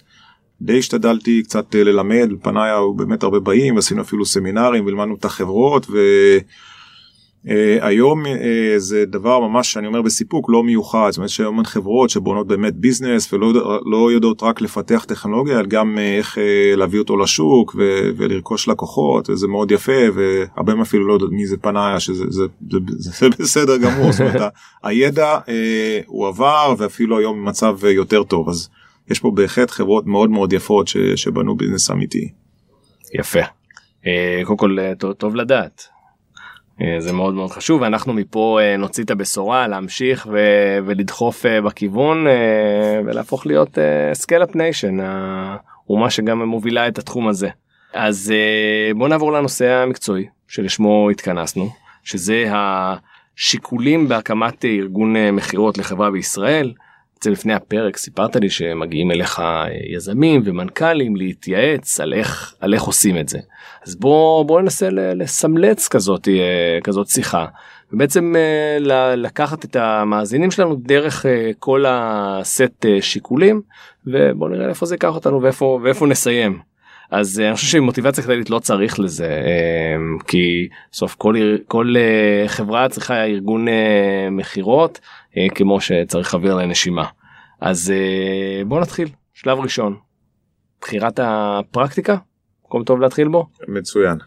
[0.60, 5.86] די השתדלתי קצת ללמד פניי היו באמת הרבה באים עשינו אפילו סמינרים ולמדנו את החברות
[5.90, 5.98] ו...
[7.46, 7.48] Uh,
[7.80, 8.28] היום uh,
[8.76, 11.08] זה דבר ממש שאני אומר בסיפוק לא מיוחד.
[11.10, 13.52] זאת אומרת שהיום אין חברות שבונות באמת ביזנס ולא
[13.86, 16.38] לא יודעות רק לפתח טכנולוגיה אלא גם איך
[16.76, 21.56] להביא אותו לשוק ו- ולרכוש לקוחות וזה מאוד יפה והרבה אפילו לא יודעות מי זה
[21.56, 24.12] פנאיה שזה זה, זה, זה, זה בסדר גמור.
[24.12, 25.38] זאת אומרת הידע
[26.06, 28.48] הוא עבר ואפילו היום במצב יותר טוב.
[28.48, 28.68] אז
[29.10, 32.32] יש פה בהחלט חברות מאוד מאוד יפות ש- שבנו ביזנס אמיתי.
[33.14, 33.40] יפה.
[34.02, 34.06] אה,
[34.44, 35.88] קודם כל טוב, טוב לדעת.
[36.82, 41.60] אה, זה מאוד מאוד חשוב ואנחנו מפה אה, נוציא את הבשורה להמשיך ו- ולדחוף אה,
[41.60, 42.26] בכיוון
[43.06, 43.78] ולהפוך להיות
[44.12, 47.48] scale-up nation האומה שגם מובילה את התחום הזה.
[47.92, 48.32] אז
[48.96, 51.70] בוא נעבור לנושא המקצועי שלשמו התכנסנו
[52.04, 52.44] שזה
[53.36, 56.72] השיקולים בהקמת ארגון מכירות לחברה בישראל.
[57.24, 59.42] זה לפני הפרק סיפרת לי שמגיעים אליך
[59.94, 63.38] יזמים ומנכ"לים להתייעץ על איך על איך עושים את זה
[63.86, 67.46] אז בוא בוא ננסה לסמלץ כזאת אה, כזאת שיחה
[67.92, 68.76] ובעצם אה,
[69.16, 73.62] לקחת את המאזינים שלנו דרך אה, כל הסט שיקולים
[74.06, 76.73] ובוא נראה איפה זה ייקח אותנו ואיפה ואיפה נסיים.
[77.16, 79.42] אז אני חושב שמוטיבציה כללית לא צריך לזה
[80.26, 81.34] כי סוף כל
[81.68, 81.94] כל
[82.46, 83.66] חברה צריכה ארגון
[84.30, 85.00] מכירות
[85.54, 87.04] כמו שצריך אוויר לנשימה.
[87.60, 87.92] אז
[88.66, 89.96] בוא נתחיל שלב ראשון
[90.80, 92.16] בחירת הפרקטיקה
[92.64, 94.18] מקום טוב להתחיל בו מצוין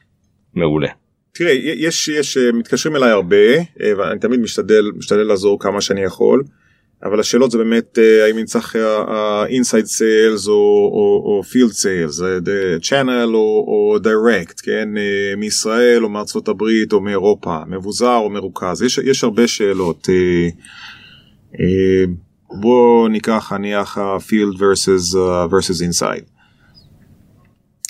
[0.53, 0.89] מעולה.
[1.31, 3.45] תראה יש יש מתקשרים אליי הרבה
[3.97, 6.43] ואני תמיד משתדל משתדל לעזור כמה שאני יכול.
[7.03, 8.75] אבל השאלות זה באמת האם נצטרך
[9.47, 12.21] inside sales או field sales,
[12.81, 14.89] channel או direct, כן,
[15.37, 20.07] מישראל או מארצות הברית או מאירופה, מבוזר או מרוכז, יש, יש הרבה שאלות.
[22.59, 26.23] בוא ניקח נניח field versus inside.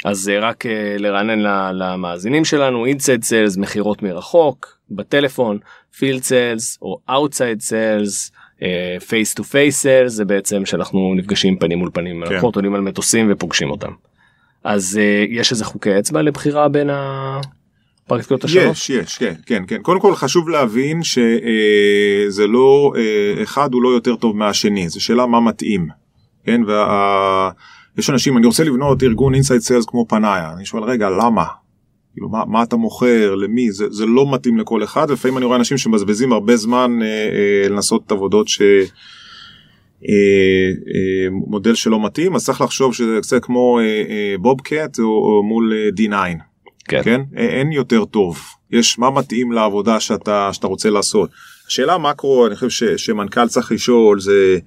[0.06, 0.66] אז רק
[0.98, 1.40] לרענן
[1.74, 5.58] למאזינים שלנו, inside sales מכירות מרחוק, בטלפון,
[5.98, 8.32] field sales או outside sales.
[9.08, 12.34] face to face זה בעצם שאנחנו נפגשים פנים מול פנים כן.
[12.34, 13.92] אנחנו עולים על מטוסים ופוגשים אותם.
[14.64, 18.72] אז אה, יש איזה חוקי אצבע לבחירה בין הפרקטיקות השונות?
[18.72, 23.84] יש יש כן כן כן קודם כל חשוב להבין שזה אה, לא uh, אחד הוא
[23.84, 25.88] לא יותר טוב מהשני זו שאלה מה מתאים.
[26.46, 27.50] כן וה...
[27.98, 31.46] יש אנשים אני רוצה לבנות ארגון inside sales כמו פנאיה אני שואל רגע למה
[32.18, 35.58] כאילו מה, מה אתה מוכר למי זה, זה לא מתאים לכל אחד לפעמים אני רואה
[35.58, 38.62] אנשים שמבזבזים הרבה זמן אה, אה, לנסות את עבודות ש...
[38.62, 40.14] אה,
[40.96, 45.04] אה, מודל שלא מתאים אז צריך לחשוב שזה קצת כמו אה, אה, בוב קאט או,
[45.06, 46.40] או מול אה, D9
[46.88, 47.04] כן.
[47.04, 48.40] כן אין יותר טוב
[48.72, 51.30] יש מה מתאים לעבודה שאתה שאתה רוצה לעשות.
[51.68, 54.60] השאלה מקרו אני חושב ש, שמנכ"ל צריך לשאול זה.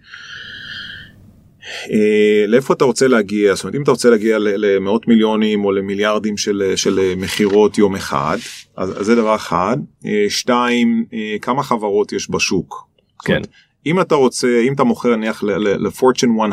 [1.90, 6.36] אה, לאיפה אתה רוצה להגיע זאת אומרת אם אתה רוצה להגיע למאות מיליונים או למיליארדים
[6.36, 8.38] של, של מכירות יום אחד
[8.76, 12.88] אז, אז זה דבר אחד אה, שתיים אה, כמה חברות יש בשוק.
[13.24, 13.32] כן.
[13.34, 13.48] אומרת,
[13.86, 16.48] אם אתה רוצה אם אתה מוכר נניח לפורצ'ן 100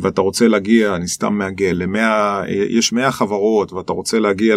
[0.00, 4.56] ואתה רוצה להגיע אני סתם מעגל למאה יש 100 חברות ואתה רוצה להגיע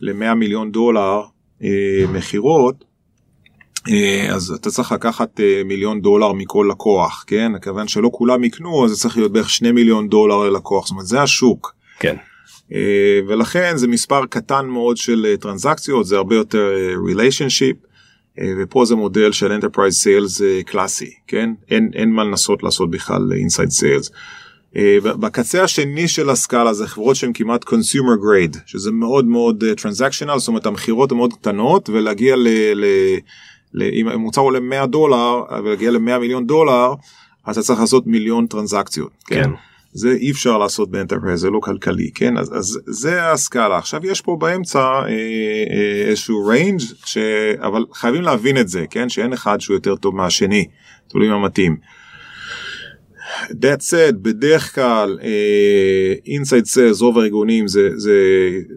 [0.00, 1.22] ל-100 מיליון דולר
[2.12, 2.95] מכירות אה,
[4.34, 7.52] אז אתה צריך לקחת אה, מיליון דולר מכל לקוח, כן?
[7.62, 11.06] כיוון שלא כולם יקנו, אז זה צריך להיות בערך שני מיליון דולר ללקוח, זאת אומרת
[11.06, 11.74] זה השוק.
[11.98, 12.16] כן.
[12.72, 16.74] אה, ולכן זה מספר קטן מאוד של טרנזקציות, זה הרבה יותר
[17.06, 17.76] relationship,
[18.58, 21.50] ופה זה מודל של enterprise sales קלאסי, כן?
[21.70, 24.10] אין, אין מה לנסות לעשות בכלל inside sales.
[25.02, 30.48] בקצה השני של הסקאלה זה חברות שהן כמעט consumer grade, שזה מאוד מאוד transactional, זאת
[30.48, 32.48] אומרת המכירות מאוד קטנות, ולהגיע ל...
[32.74, 32.84] ל
[33.92, 36.94] אם המוצר עולה 100 דולר ולהגיע ל-100 מיליון דולר
[37.44, 39.10] אז אתה צריך לעשות מיליון טרנזקציות.
[39.26, 39.42] כן.
[39.42, 39.50] כן.
[39.92, 44.20] זה אי אפשר לעשות ב-enterprise זה לא כלכלי כן אז, אז זה הסקאלה עכשיו יש
[44.20, 47.18] פה באמצע אה, אה, איזשהו range ש...
[47.58, 50.68] אבל חייבים להבין את זה כן שאין אחד שהוא יותר טוב מהשני
[51.08, 51.76] תלוי מה מתאים.
[53.50, 55.18] That said בדרך כלל
[56.26, 58.14] inside אה, sales רוב הארגונים זה, זה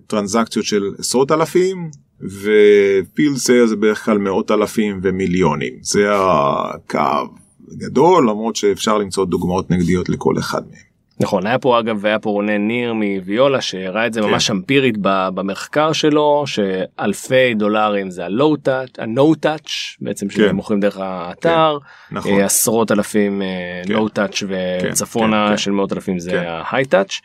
[0.08, 1.90] טרנזקציות של עשרות אלפים
[2.22, 7.34] ו-field sales זה בדרך כלל מאות אלפים ומיליונים זה הקו
[7.78, 10.90] גדול למרות שאפשר למצוא דוגמאות נגדיות לכל אחד מהם.
[11.22, 14.28] נכון היה פה אגב היה פה רונן ניר מוויולה שהראה את זה כן.
[14.28, 19.70] ממש אמפירית במחקר שלו שאלפי דולרים זה ה-low touch ה-no touch
[20.02, 20.36] בעצם כן.
[20.36, 21.78] שמוכרים דרך האתר
[22.10, 22.16] כן.
[22.16, 22.32] נכון.
[22.32, 23.42] אה, עשרות אלפים
[23.90, 24.14] לואו כן.
[24.14, 25.52] טאץ' וצפונה כן.
[25.52, 25.58] כן.
[25.58, 26.44] של מאות אלפים זה כן.
[26.48, 27.20] ההיי טאץ'.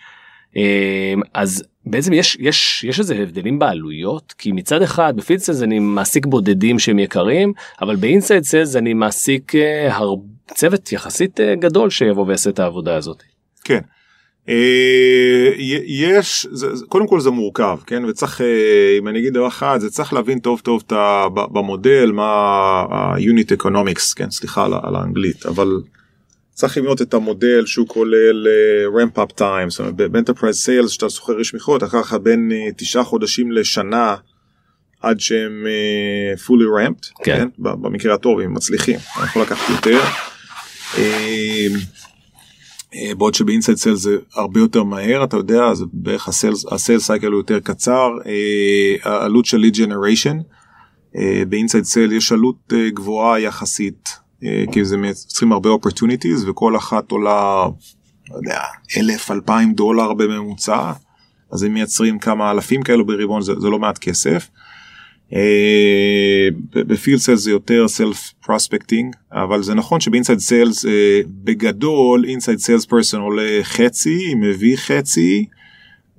[0.56, 6.26] אמ, אז בעצם יש יש יש איזה הבדלים בעלויות כי מצד אחד בפיצלס אני מעסיק
[6.26, 10.14] בודדים שהם יקרים אבל באינסייד סלס אני מעסיק אה, הר...
[10.54, 13.22] צוות יחסית אה, גדול שיבוא ויעשה את העבודה הזאת.
[13.64, 13.80] כן.
[14.48, 15.50] אה,
[15.86, 18.40] יש זה, קודם כל זה מורכב כן וצריך
[18.98, 20.92] אם אני אגיד דבר אחד זה צריך להבין טוב טוב את
[21.34, 22.24] במודל מה
[22.90, 25.68] ה-unit economics כן סליחה על האנגלית אבל
[26.54, 28.46] צריך לבנות את המודל שהוא כולל
[28.96, 32.74] ramp up time, זאת אומרת ב-enterprise sales שאתה שוכר איש מכירות, אחר כך בין אה,
[32.76, 34.14] תשעה חודשים לשנה
[35.00, 37.38] עד שהם אה, fully ramped, כן.
[37.38, 37.48] כן?
[37.56, 40.00] במקרה הטוב הם מצליחים, זה יכול לקחת יותר.
[40.94, 40.98] אה,
[43.16, 47.60] בעוד שב-inside sales זה הרבה יותר מהר אתה יודע זה בערך ה-sales cycle הוא יותר
[47.60, 48.10] קצר
[49.02, 50.36] העלות של generation
[51.16, 54.23] uh, ב inside sales יש עלות גבוהה יחסית אה,
[54.72, 57.66] כי זה מייצרים הרבה opportunities וכל אחת עולה,
[58.30, 58.60] לא יודע,
[58.96, 60.92] אלף, אלפיים דולר בממוצע,
[61.52, 64.50] אז הם מייצרים כמה אלפים כאלו ברבעון, זה, זה לא מעט כסף.
[66.74, 72.24] ב field sales זה יותר self prospecting אבל זה נכון שב inside sales אה, בגדול
[72.24, 75.46] inside sales person עולה חצי מביא חצי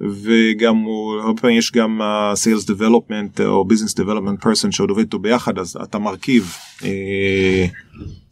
[0.02, 2.02] וגם הוא הרבה פעמים יש גם
[2.36, 6.86] sales uh, development או business development person שעוד עובד איתו ביחד אז אתה מרכיב uh,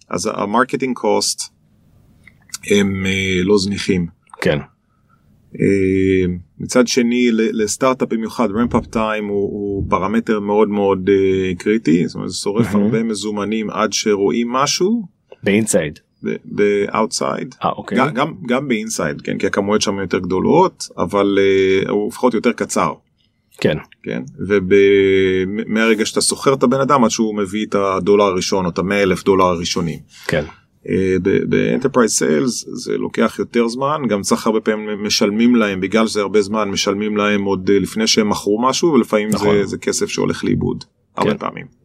[0.10, 1.54] אז ה marketing cost
[2.71, 3.06] הם
[3.43, 4.08] לא זניחים.
[4.41, 4.60] כן.
[5.62, 11.10] אה, מצד שני לסטארט-אפ במיוחד ramp-up time הוא, הוא פרמטר מאוד מאוד
[11.58, 12.78] קריטי זאת אומרת זה שורף mm-hmm.
[12.78, 15.04] הרבה מזומנים עד שרואים משהו.
[15.44, 16.00] ב inside.
[16.46, 17.98] ב outside אה, אוקיי.
[17.98, 21.38] גם, גם, גם ב inside כן כי הכמויות שם יותר גדולות אבל
[21.86, 22.94] uh, הוא לפחות יותר קצר.
[23.58, 23.78] כן.
[24.04, 28.78] כן ומהרגע שאתה שוכר את הבן אדם עד שהוא מביא את הדולר הראשון או את
[28.78, 30.00] המאה אלף דולר הראשונים.
[30.28, 30.44] כן.
[31.50, 36.22] ב enterprise sales זה לוקח יותר זמן גם צריך הרבה פעמים משלמים להם בגלל שזה
[36.22, 39.56] הרבה זמן משלמים להם עוד אה, לפני שהם מכרו משהו ולפעמים נכון.
[39.58, 41.22] זה, זה כסף שהולך לאיבוד כן.
[41.22, 41.83] הרבה פעמים.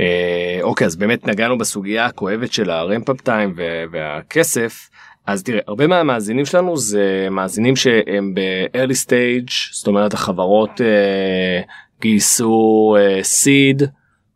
[0.00, 3.54] אה, אוקיי אז באמת נגענו בסוגיה הכואבת של ה ramp-up time
[3.92, 4.90] והכסף.
[5.26, 11.60] אז תראה הרבה מהמאזינים שלנו זה מאזינים שהם ב-early stage זאת אומרת החברות אה,
[12.00, 13.82] גייסו סיד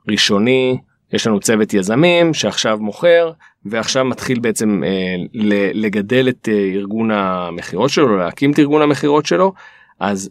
[0.08, 0.78] ראשוני
[1.12, 3.32] יש לנו צוות יזמים שעכשיו מוכר
[3.64, 5.16] ועכשיו מתחיל בעצם אה,
[5.74, 9.52] לגדל את אה, ארגון המכירות שלו להקים את ארגון המכירות שלו.
[10.00, 10.30] אז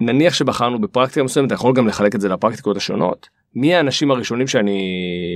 [0.00, 4.46] נניח שבחרנו בפרקטיקה מסוימת אתה יכול גם לחלק את זה לפרקטיקות השונות מי האנשים הראשונים
[4.46, 4.80] שאני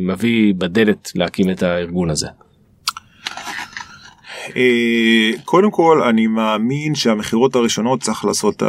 [0.02, 2.26] מביא בדלת להקים את הארגון הזה.
[4.56, 8.62] אה, קודם כל אני מאמין שהמכירות הראשונות צריך לעשות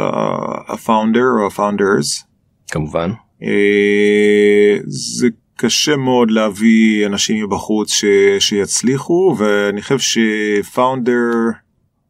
[0.68, 2.24] הפאונדר או הפאונדרס.
[2.70, 3.10] כמובן.
[3.42, 8.04] אה, זה קשה מאוד להביא אנשים מבחוץ ש,
[8.38, 11.30] שיצליחו ואני חושב שפאונדר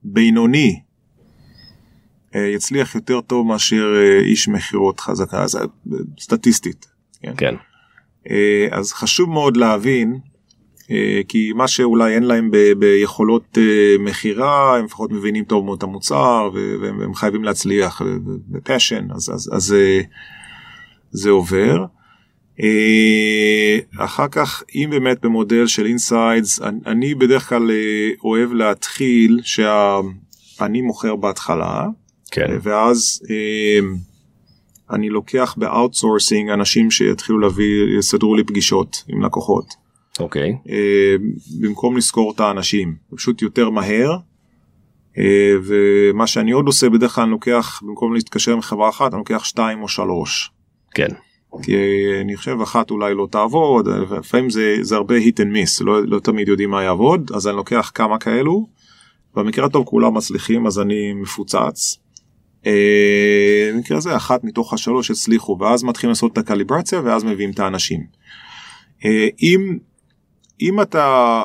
[0.03, 0.81] בינוני
[2.35, 5.45] אה, יצליח יותר טוב מאשר איש מכירות חזקה
[6.21, 6.92] סטטיסטית.
[7.23, 7.35] כן.
[7.37, 7.55] כן.
[8.71, 10.19] אז חשוב מאוד להבין
[11.29, 13.59] כי מה שאולי אין להם ב, ביכולות
[13.99, 18.03] מכירה הם לפחות מבינים טוב מאוד את המוצר והם חייבים להצליח
[18.49, 19.75] בפשן אז אז אז.
[21.13, 21.85] זה עובר.
[22.63, 30.81] אה, אחר כך אם באמת במודל של אינסיידס אני בדרך כלל אה, אוהב להתחיל שאני
[30.83, 31.87] מוכר בהתחלה
[32.31, 32.59] כן.
[32.63, 33.79] ואז אה,
[34.93, 39.65] אני לוקח ב outsourcing אנשים שיתחילו להביא יסדרו לי פגישות עם לקוחות.
[40.21, 40.57] אוקיי.
[41.61, 44.17] במקום לשכור את האנשים פשוט יותר מהר.
[45.65, 49.45] ומה שאני עוד עושה בדרך כלל אני לוקח במקום להתקשר עם חברה אחת אני לוקח
[49.45, 50.51] שתיים או שלוש.
[50.95, 51.09] כן.
[51.63, 51.77] כי
[52.21, 56.19] אני חושב אחת אולי לא תעבוד, לפעמים זה, זה הרבה hit and miss, לא, לא
[56.19, 58.67] תמיד יודעים מה יעבוד, אז אני לוקח כמה כאלו,
[59.35, 61.99] במקרה הטוב כולם מצליחים אז אני מפוצץ.
[62.67, 67.61] אה, במקרה הזה אחת מתוך השלוש הצליחו ואז מתחילים לעשות את הקליברציה ואז מביאים את
[67.61, 68.07] האנשים.
[69.05, 69.79] אה, אם,
[70.61, 71.45] אם אתה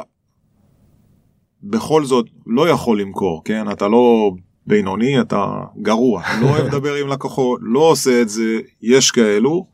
[1.63, 4.32] בכל זאת לא יכול למכור, כן, אתה לא
[4.67, 5.45] בינוני אתה
[5.82, 9.67] גרוע לא אוהב לדבר עם לקוחות לא עושה את זה יש כאלו.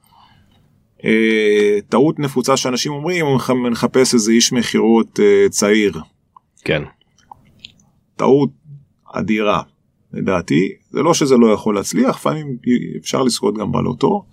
[1.06, 3.40] אה, טעות נפוצה שאנשים אומרים הוא
[3.72, 6.02] מחפש איזה איש מכירות צעיר.
[6.64, 6.84] כן.
[8.16, 8.50] טעות
[9.14, 9.62] אדירה
[10.14, 12.58] לדעתי זה לא שזה לא יכול להצליח לפעמים
[12.98, 14.26] אפשר לזכות גם בלוטו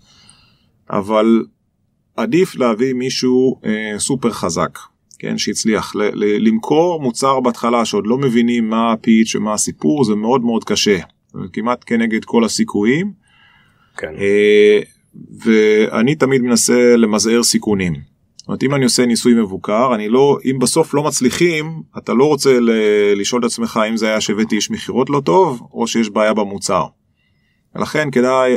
[0.90, 1.45] אבל
[2.16, 4.79] עדיף להביא מישהו אה, סופר חזק
[5.19, 10.14] כן, שהצליח ל- ל- למכור מוצר בהתחלה שעוד לא מבינים מה הפיץ' ומה הסיפור זה
[10.14, 10.99] מאוד מאוד קשה
[11.53, 13.12] כמעט כנגד כל הסיכויים.
[13.97, 14.14] כן.
[14.19, 14.81] אה,
[15.45, 18.10] ואני תמיד מנסה למזער סיכונים.
[18.50, 22.24] זאת אומרת אם אני עושה ניסוי מבוקר אני לא אם בסוף לא מצליחים אתה לא
[22.24, 26.10] רוצה ל- לשאול את עצמך אם זה היה שהבאתי איש מכירות לא טוב או שיש
[26.10, 26.84] בעיה במוצר.
[27.76, 28.56] לכן כדאי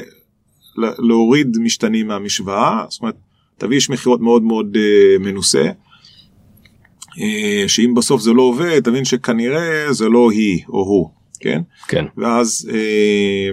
[0.78, 3.16] להוריד משתנים מהמשוואה זאת אומרת
[3.58, 5.64] תביא איש מכירות מאוד מאוד uh, מנוסה.
[7.22, 12.06] אה, שאם בסוף זה לא עובד תבין שכנראה זה לא היא או הוא כן כן
[12.18, 13.50] ואז אה,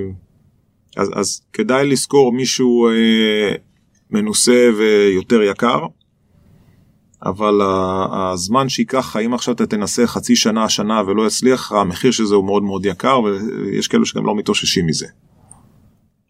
[0.97, 3.55] אז, אז כדאי לזכור מישהו אה,
[4.11, 5.87] מנוסה ויותר יקר.
[7.23, 7.55] אבל
[8.13, 12.45] הזמן שייקח האם עכשיו אתה תנסה חצי שנה שנה ולא יצליח המחיר של זה הוא
[12.45, 15.07] מאוד מאוד יקר ויש כאלו שגם לא מתאוששים מזה.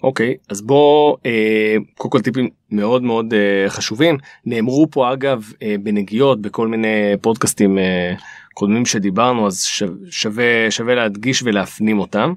[0.02, 5.52] אוקיי okay, אז בוא אה, קודם כל טיפים מאוד מאוד אה, חשובים נאמרו פה אגב
[5.62, 8.14] אה, בנגיעות בכל מיני פודקאסטים אה,
[8.54, 9.64] קודמים שדיברנו אז
[10.10, 12.32] שווה שווה להדגיש ולהפנים אותם.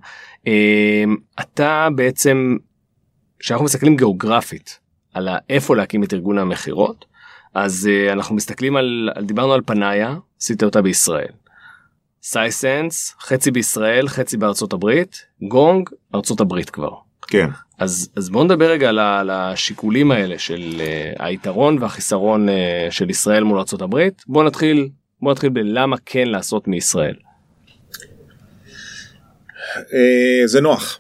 [0.47, 1.03] אה,
[1.39, 2.57] אתה בעצם
[3.39, 4.79] כשאנחנו מסתכלים גיאוגרפית
[5.13, 7.05] על איפה להקים את ארגון המכירות
[7.53, 11.31] אז אה, אנחנו מסתכלים על, על דיברנו על פנאיה עשית אותה בישראל.
[12.23, 16.91] סייסנס חצי בישראל חצי בארצות הברית גונג ארצות הברית כבר.
[17.27, 17.47] כן.
[17.79, 22.51] אז אז בוא נדבר רגע על השיקולים האלה של uh, היתרון והחיסרון uh,
[22.89, 24.89] של ישראל מול ארה"ב בוא נתחיל
[25.21, 27.15] בוא נתחיל בלמה כן לעשות מישראל.
[29.75, 29.81] Uh,
[30.45, 30.99] זה נוח.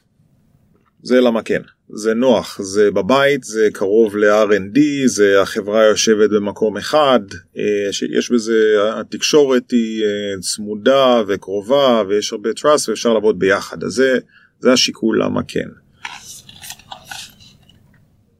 [1.01, 1.61] זה למה כן.
[1.89, 7.19] זה נוח, זה בבית, זה קרוב ל-R&D, זה החברה יושבת במקום אחד,
[7.57, 13.91] אה, יש בזה, התקשורת היא אה, צמודה וקרובה ויש הרבה trust ואפשר לעבוד ביחד, אז
[13.91, 14.19] זה,
[14.59, 15.69] זה השיקול למה כן.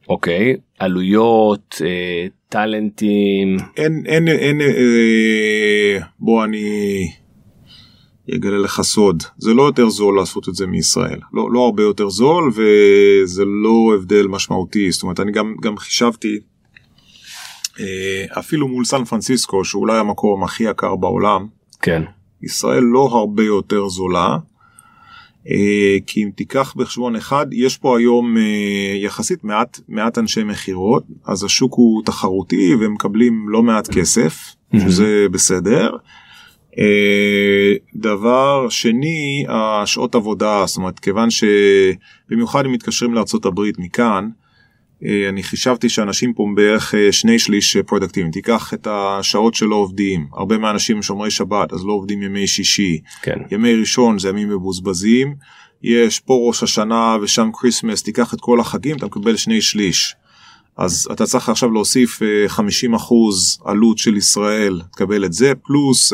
[0.10, 3.58] אוקיי, okay, עלויות, אה, טאלנטים.
[3.78, 6.64] אין, אין, אין, אה, בוא אני
[8.36, 12.10] אגלה לך סוד, זה לא יותר זול לעשות את זה מישראל, לא, לא הרבה יותר
[12.10, 16.40] זול וזה לא הבדל משמעותי, זאת אומרת אני גם, גם חישבתי
[17.80, 21.48] אה, אפילו מול סן פרנסיסקו שאולי המקום הכי יקר בעולם,
[21.82, 22.04] כן.
[22.44, 24.38] ישראל לא הרבה יותר זולה.
[25.50, 31.04] אה, כי אם תיקח בחשבון אחד, יש פה היום אה, יחסית מעט, מעט אנשי מכירות,
[31.26, 35.96] אז השוק הוא תחרותי והם מקבלים לא מעט כסף, שזה בסדר.
[36.80, 44.30] אה, דבר שני, השעות עבודה, זאת אומרת, כיוון שבמיוחד אם מתקשרים לארה"ב מכאן,
[45.06, 48.32] אה, אני חישבתי שאנשים פה בערך אה, שני שליש פרודקטיביים.
[48.32, 53.00] תיקח את השעות שלא עובדים, הרבה מהאנשים שומרי שבת, אז לא עובדים ימי שישי.
[53.22, 53.38] כן.
[53.52, 55.36] ימי ראשון זה ימים מבוזבזים.
[55.84, 60.16] יש פה ראש השנה ושם כריסמס, תיקח את כל החגים, אתה מקבל שני שליש.
[60.78, 62.24] אז אתה צריך עכשיו להוסיף 50%
[62.62, 66.14] אה, עלות של ישראל, תקבל את זה, פלוס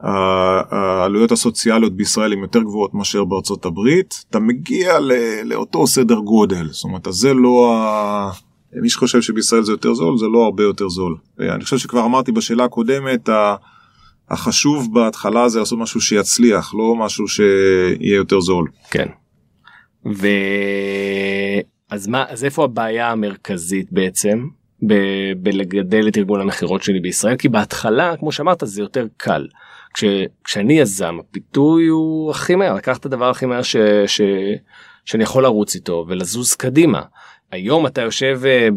[0.00, 4.98] העלויות הסוציאליות בישראל הן יותר גבוהות מאשר בארצות הברית, אתה מגיע
[5.44, 8.30] לאותו סדר גודל, זאת אומרת, זה לא ה...
[8.72, 11.16] מי שחושב שבישראל זה יותר זול, זה לא הרבה יותר זול.
[11.40, 13.28] אני חושב שכבר אמרתי בשאלה הקודמת,
[14.30, 18.68] החשוב בהתחלה זה לעשות משהו שיצליח, לא משהו שיהיה יותר זול.
[18.90, 19.06] כן.
[20.06, 20.26] ו...
[21.94, 24.46] אז מה, אז איפה הבעיה המרכזית בעצם
[24.86, 27.36] ב- בלגדל את ארגון המכירות שלי בישראל?
[27.36, 29.46] כי בהתחלה, כמו שאמרת, זה יותר קל.
[29.94, 30.04] כש,
[30.44, 33.76] כשאני יזם הפיתוי הוא הכי מהר לקחת את הדבר הכי מהר ש,
[34.06, 34.20] ש,
[35.04, 37.02] שאני יכול לרוץ איתו ולזוז קדימה.
[37.52, 38.68] היום אתה יושב אה,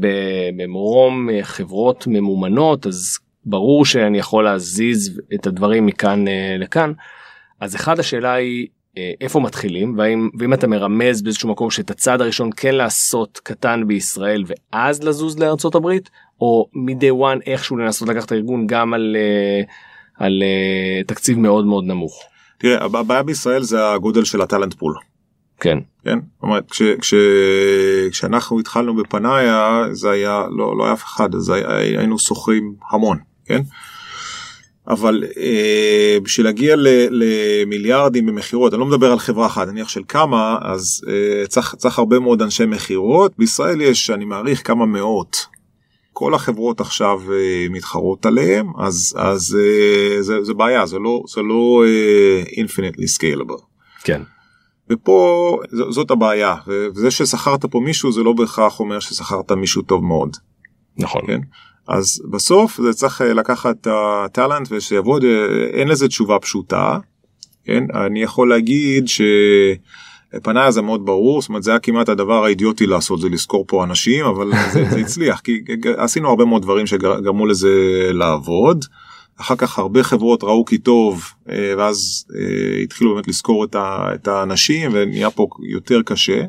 [0.56, 6.92] במרום אה, חברות ממומנות אז ברור שאני יכול להזיז את הדברים מכאן אה, לכאן.
[7.60, 8.68] אז אחד השאלה היא
[9.22, 14.44] איפה מתחילים והאם ואם אתה מרמז באיזשהו מקום שאת הצעד הראשון כן לעשות קטן בישראל
[14.48, 16.10] ואז לזוז לארצות הברית
[16.42, 19.16] או מ-day one איכשהו לנסות לקחת הארגון גם על
[20.18, 22.24] על uh, תקציב מאוד מאוד נמוך.
[22.58, 24.94] תראה הבעיה בישראל זה הגודל של הטאלנט פול.
[25.60, 25.78] כן.
[26.04, 26.20] כן?
[26.44, 27.14] אומרת כש, כש,
[28.12, 33.18] כשאנחנו התחלנו בפנאיה זה היה לא, לא היה אף אחד אז היה, היינו שוכרים המון
[33.46, 33.62] כן.
[34.88, 40.02] אבל אה, בשביל להגיע ל, למיליארדים במכירות אני לא מדבר על חברה אחת נניח של
[40.08, 45.48] כמה אז אה, צריך, צריך הרבה מאוד אנשי מכירות בישראל יש אני מעריך כמה מאות
[46.18, 51.42] כל החברות עכשיו uh, מתחרות עליהם אז אז uh, זה, זה בעיה זה לא זה
[51.42, 53.62] לא uh, infinitely scalable.
[54.04, 54.22] כן.
[54.90, 60.04] ופה ז, זאת הבעיה וזה ששכרת פה מישהו זה לא בהכרח אומר ששכרת מישהו טוב
[60.04, 60.38] מאוד.
[60.98, 61.22] נכון.
[61.28, 61.40] כן?
[61.88, 65.24] אז בסוף זה צריך לקחת את הטאלנט ושיעבוד
[65.74, 67.00] אין לזה תשובה פשוטה.
[67.66, 67.84] כן?
[67.94, 69.22] אני יכול להגיד ש...
[70.44, 73.84] פניה זה מאוד ברור, זאת אומרת זה היה כמעט הדבר האידיוטי לעשות זה לזכור פה
[73.84, 75.64] אנשים אבל זה, זה הצליח כי
[75.98, 77.70] עשינו הרבה מאוד דברים שגרמו לזה
[78.14, 78.86] לעבוד.
[79.40, 84.90] אחר כך הרבה חברות ראו כי טוב אה, ואז אה, התחילו באמת לזכור את האנשים
[84.94, 86.42] ונהיה פה יותר קשה.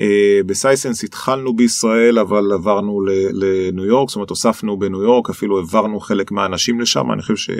[0.00, 3.00] אה, בסייסנס התחלנו בישראל אבל עברנו
[3.32, 7.50] לניו יורק זאת אומרת הוספנו בניו יורק אפילו העברנו חלק מהאנשים לשם אני חושב ש...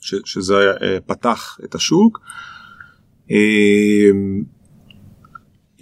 [0.00, 2.20] ש, שזה uh, פתח את השוק.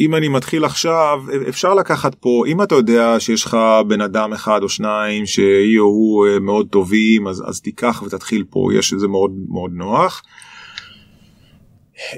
[0.00, 3.56] אם אני מתחיל עכשיו אפשר לקחת פה אם אתה יודע שיש לך
[3.88, 8.68] בן אדם אחד או שניים שהיא או הוא מאוד טובים אז, אז תיקח ותתחיל פה
[8.74, 10.22] יש איזה מאוד מאוד נוח.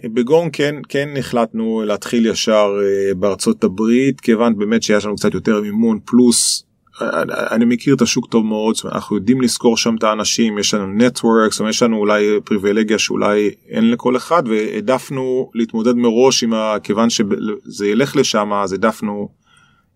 [0.04, 5.60] בגון כן כן החלטנו להתחיל ישר uh, בארצות הברית כיוון באמת שיש לנו קצת יותר
[5.60, 6.64] מימון פלוס
[7.50, 11.60] אני מכיר את השוק טוב מאוד, אנחנו יודעים לזכור שם את האנשים, יש לנו נטוורקס,
[11.68, 16.76] יש לנו אולי פריבילגיה שאולי אין לכל אחד והעדפנו להתמודד מראש עם ה...
[16.82, 19.28] כיוון שזה ילך לשם אז העדפנו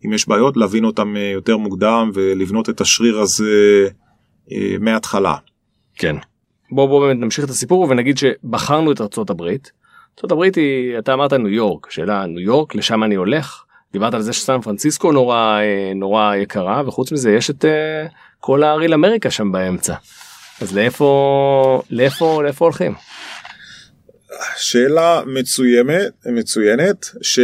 [0.07, 3.89] אם יש בעיות להבין אותם אה, יותר מוקדם ולבנות את השריר הזה
[4.53, 5.34] אה, מההתחלה.
[5.95, 6.16] כן.
[6.70, 9.72] בוא בוא באמת נמשיך את הסיפור ונגיד שבחרנו את ארצות הברית.
[10.19, 13.62] ארצות הברית היא אתה אמרת ניו יורק שאלה ניו יורק לשם אני הולך.
[13.93, 18.07] דיברת על זה שסן פרנסיסקו נורא אה, נורא יקרה וחוץ מזה יש את אה,
[18.41, 19.95] כל האריל אמריקה שם באמצע.
[20.61, 22.95] אז לאיפה לאיפה לאיפה הולכים?
[24.57, 27.41] שאלה מצוינת מצוינת ש...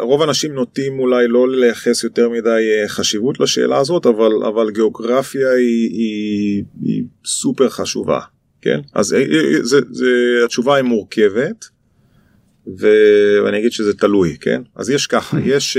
[0.00, 2.48] רוב האנשים נוטים אולי לא לייחס יותר מדי
[2.82, 8.20] אה, חשיבות לשאלה הזאת אבל אבל גיאוגרפיה היא, היא, היא סופר חשובה
[8.62, 8.80] כן?
[8.94, 9.16] אז
[9.62, 10.10] זה, זה,
[10.44, 11.64] התשובה היא מורכבת
[12.76, 14.62] ואני אגיד שזה תלוי כן?
[14.76, 15.78] אז יש ככה יש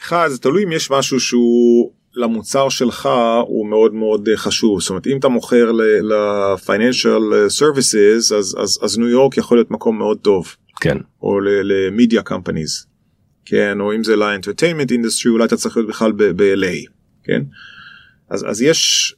[0.00, 3.08] אחד זה תלוי אם יש משהו שהוא למוצר שלך
[3.46, 4.80] הוא מאוד מאוד חשוב.
[4.80, 7.22] זאת אומרת אם אתה מוכר ל-financial
[7.58, 10.56] services אז, אז, אז ניו יורק יכול להיות מקום מאוד טוב.
[10.80, 10.98] כן.
[11.22, 12.86] או ל-media companies
[13.44, 13.80] כן?
[13.80, 16.90] או אם זה ל-entertainment industry אולי אתה צריך להיות בכלל ב-LA
[17.24, 17.42] כן?
[18.30, 19.14] אז, אז יש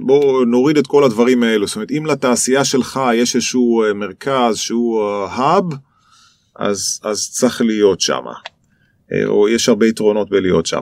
[0.00, 5.02] בואו נוריד את כל הדברים האלו זאת אומרת אם לתעשייה שלך יש איזשהו מרכז שהוא
[5.36, 5.74] hub
[6.56, 8.32] אז אז צריך להיות שמה
[9.26, 10.66] או יש הרבה יתרונות בלהיות.
[10.66, 10.72] Uh,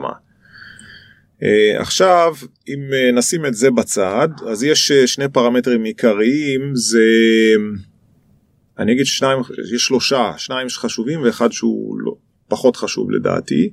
[1.79, 2.35] עכשיו
[2.67, 2.79] אם
[3.13, 7.03] נשים את זה בצד אז יש שני פרמטרים עיקריים זה
[8.79, 9.39] אני אגיד שניים
[9.75, 12.15] יש שלושה שניים שחשובים ואחד שהוא לא,
[12.47, 13.69] פחות חשוב לדעתי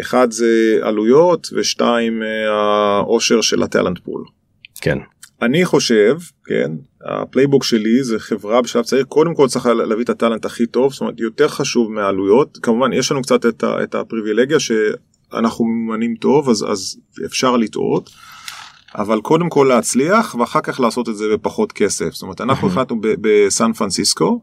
[0.00, 4.24] אחד זה עלויות ושתיים העושר של ה talent pool.
[4.80, 4.98] כן.
[5.42, 6.16] אני חושב
[6.46, 6.70] כן
[7.04, 10.66] ה playbook שלי זה חברה בשלב צעיר קודם כל צריך להביא את ה talent הכי
[10.66, 14.72] טוב זאת אומרת יותר חשוב מעלויות כמובן יש לנו קצת את, את הפריבילגיה ש...
[15.32, 18.10] אנחנו ממנים טוב אז אז אפשר לטעות.
[18.94, 23.00] אבל קודם כל להצליח ואחר כך לעשות את זה בפחות כסף זאת אומרת אנחנו החלטנו
[23.00, 24.40] בסן פרנסיסקו.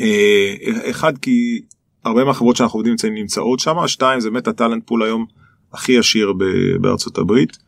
[0.00, 0.54] אה,
[0.90, 1.62] אחד כי
[2.04, 5.26] הרבה מהחברות שאנחנו עובדים נמצאות שם שתיים זה באמת הטאלנט פול היום
[5.72, 6.32] הכי עשיר
[6.80, 7.58] בארצות הברית.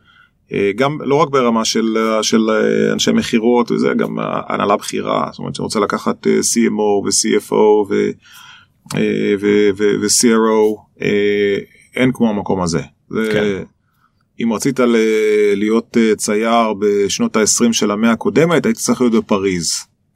[0.55, 2.51] אה, גם לא רק ברמה של של
[2.93, 4.17] אנשי מכירות וזה גם
[4.49, 7.93] הנהלה בכירה זאת אומרת שרוצה לקחת אה, CMO ו-CFO
[10.01, 11.03] ו-CRO
[11.97, 12.81] אין כמו המקום הזה.
[13.33, 13.63] כן.
[14.43, 14.81] אם רצית
[15.55, 19.73] להיות אה, צייר בשנות ה-20 של המאה הקודמת היית צריך להיות בפריז.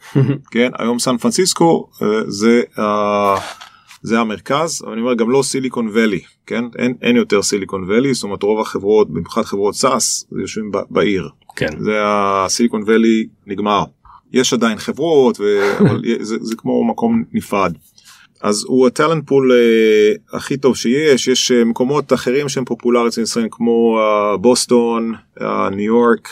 [0.52, 2.62] כן היום סן פרנסיסקו אה, זה
[4.02, 6.64] זה המרכז אבל אני אומר גם לא Silicon Valley כן?
[6.78, 11.28] אין, אין יותר Silicon Valley זאת אומרת רוב החברות במיוחד חברות SaaS יושבים בעיר.
[11.56, 11.78] כן.
[11.78, 13.84] זה ה Silicon Valley נגמר.
[14.32, 17.72] יש עדיין חברות וזה זה כמו מקום נפרד.
[18.40, 21.28] אז הוא ה talent pool uh, הכי טוב שיש.
[21.28, 26.28] יש uh, מקומות אחרים שהם פופולריים אצל ישראל כמו uh, בוסטון uh, ניו יורק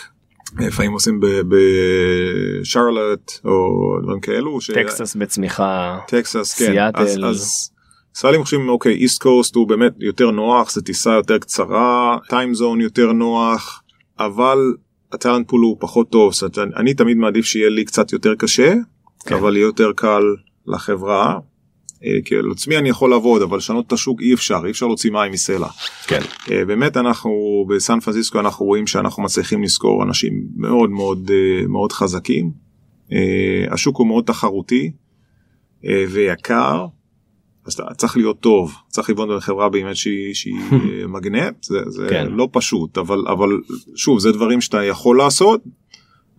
[0.59, 5.17] לפעמים עושים בשרלוט או דברים כאלו טקסס ש...
[5.17, 6.67] בצמיחה טקסס כן.
[6.73, 7.03] סיאטל.
[7.03, 7.71] אז, אז
[8.17, 12.81] ישראלים חושבים אוקיי East Coast הוא באמת יותר נוח זה טיסה יותר קצרה time zone
[12.81, 13.83] יותר נוח
[14.19, 14.59] אבל
[15.13, 16.33] ה talent pool הוא פחות טוב.
[16.33, 18.75] זאת אומרת, אני תמיד מעדיף שיהיה לי קצת יותר קשה
[19.27, 19.35] כן.
[19.35, 20.23] אבל יהיה יותר קל
[20.67, 21.39] לחברה
[22.25, 25.11] כי על עצמי אני יכול לעבוד אבל לשנות את השוק אי אפשר אי אפשר להוציא
[25.11, 25.69] מים מסלע.
[26.07, 26.21] כן.
[26.51, 27.31] אה, באמת אנחנו
[27.69, 32.67] בסן פרנסיסקו אנחנו רואים שאנחנו מצליחים לזכור אנשים מאוד מאוד אה, מאוד חזקים.
[33.71, 34.93] השוק הוא מאוד תחרותי
[35.85, 36.87] ויקר.
[37.67, 40.55] אז אתה צריך להיות טוב צריך לבנות בחברה באמת שהיא, שהיא
[41.15, 42.27] מגנט זה, זה כן.
[42.31, 43.49] לא פשוט אבל אבל
[43.97, 45.61] שוב זה דברים שאתה יכול לעשות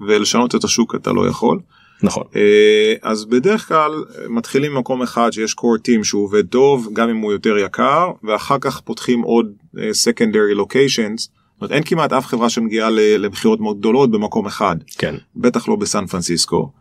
[0.08, 1.60] ולשנות את השוק אתה לא יכול.
[2.04, 2.24] נכון.
[2.36, 7.18] אה, אז בדרך כלל מתחילים במקום אחד שיש core team שהוא עובד טוב גם אם
[7.18, 11.30] הוא יותר יקר ואחר כך פותחים עוד אה, secondary locations.
[11.62, 14.76] אומרת, אין כמעט אף חברה שמגיעה למכירות מאוד גדולות במקום אחד.
[14.98, 15.16] כן.
[15.36, 16.72] בטח לא בסן פרנסיסקו.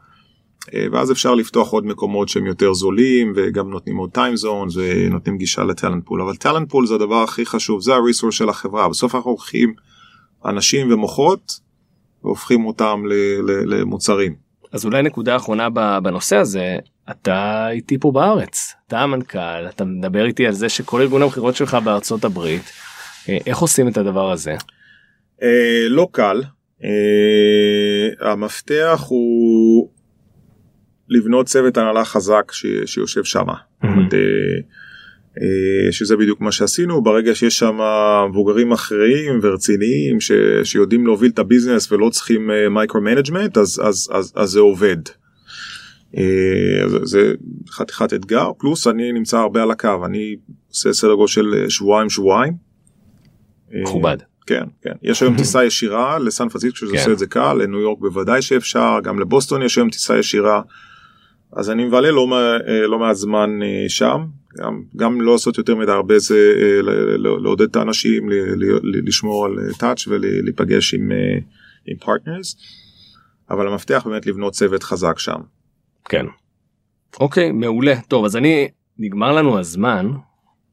[0.74, 5.38] אה, ואז אפשר לפתוח עוד מקומות שהם יותר זולים וגם נותנים עוד time zones ונותנים
[5.38, 8.48] גישה ל talent pool אבל talent pool זה הדבר הכי חשוב זה ה resource של
[8.48, 9.74] החברה בסוף אנחנו לוקחים
[10.44, 11.60] אנשים ומוחות
[12.24, 13.02] והופכים אותם
[13.66, 14.45] למוצרים.
[14.76, 15.68] אז אולי נקודה אחרונה
[16.02, 16.76] בנושא הזה
[17.10, 21.74] אתה איתי פה בארץ אתה המנכ"ל אתה מדבר איתי על זה שכל ארגון המכירות שלך
[21.74, 22.72] בארצות הברית
[23.28, 24.56] אה, איך עושים את הדבר הזה.
[25.42, 26.42] אה, לא קל
[26.84, 29.90] אה, המפתח הוא
[31.08, 33.46] לבנות צוות הנהלה חזק ש, שיושב שם.
[33.48, 33.86] Mm-hmm.
[35.42, 37.78] אה, שזה בדיוק מה שעשינו ברגע שיש שם
[38.30, 40.32] מבוגרים אחרים ורציניים ש,
[40.64, 44.60] שיודעים להוביל את ה business ולא צריכים micro uh, management אז, אז, אז, אז זה
[44.60, 44.96] עובד.
[46.86, 47.34] זה, זה
[47.70, 50.36] חתיכת אתגר פלוס אני נמצא הרבה על הקו אני
[50.68, 52.52] עושה סדר גודל של שבועיים שבועיים.
[53.72, 54.16] מכובד.
[54.46, 56.98] כן כן יש היום טיסה ישירה לסן פרנסיסקו שזה כן.
[56.98, 60.62] עושה את זה קל לניו יורק בוודאי שאפשר גם לבוסטון יש היום טיסה ישירה.
[61.52, 62.26] אז אני מבלה לא,
[62.88, 63.50] לא מעט זמן
[63.88, 64.20] שם
[64.58, 66.80] גם, גם לא לעשות יותר מדי הרבה זה אה,
[67.42, 68.28] לעודד את האנשים
[68.82, 71.38] לשמור על touch ולהיפגש עם, אה,
[71.86, 72.56] עם partners
[73.50, 75.40] אבל המפתח באמת לבנות צוות חזק שם.
[76.04, 76.26] כן.
[77.20, 78.68] אוקיי מעולה טוב אז אני
[78.98, 80.10] נגמר לנו הזמן.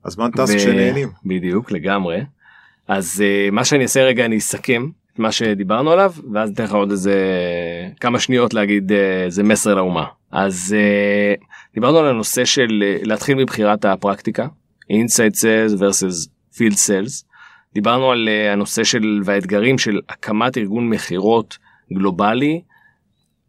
[0.05, 0.57] הזמן טס ו...
[0.57, 1.09] כשנהנים.
[1.25, 2.21] בדיוק לגמרי.
[2.87, 6.91] אז מה שאני אעשה רגע אני אסכם את מה שדיברנו עליו ואז ניתן לך עוד
[6.91, 7.15] איזה
[7.99, 8.91] כמה שניות להגיד
[9.25, 10.05] איזה מסר לאומה.
[10.33, 14.47] אז uh, דיברנו על הנושא של אה, להתחיל מבחירת הפרקטיקה,
[14.91, 17.25] inside sales versus field sales.
[17.73, 21.57] דיברנו על אה, הנושא של והאתגרים של הקמת ארגון מכירות
[21.93, 22.61] גלובלי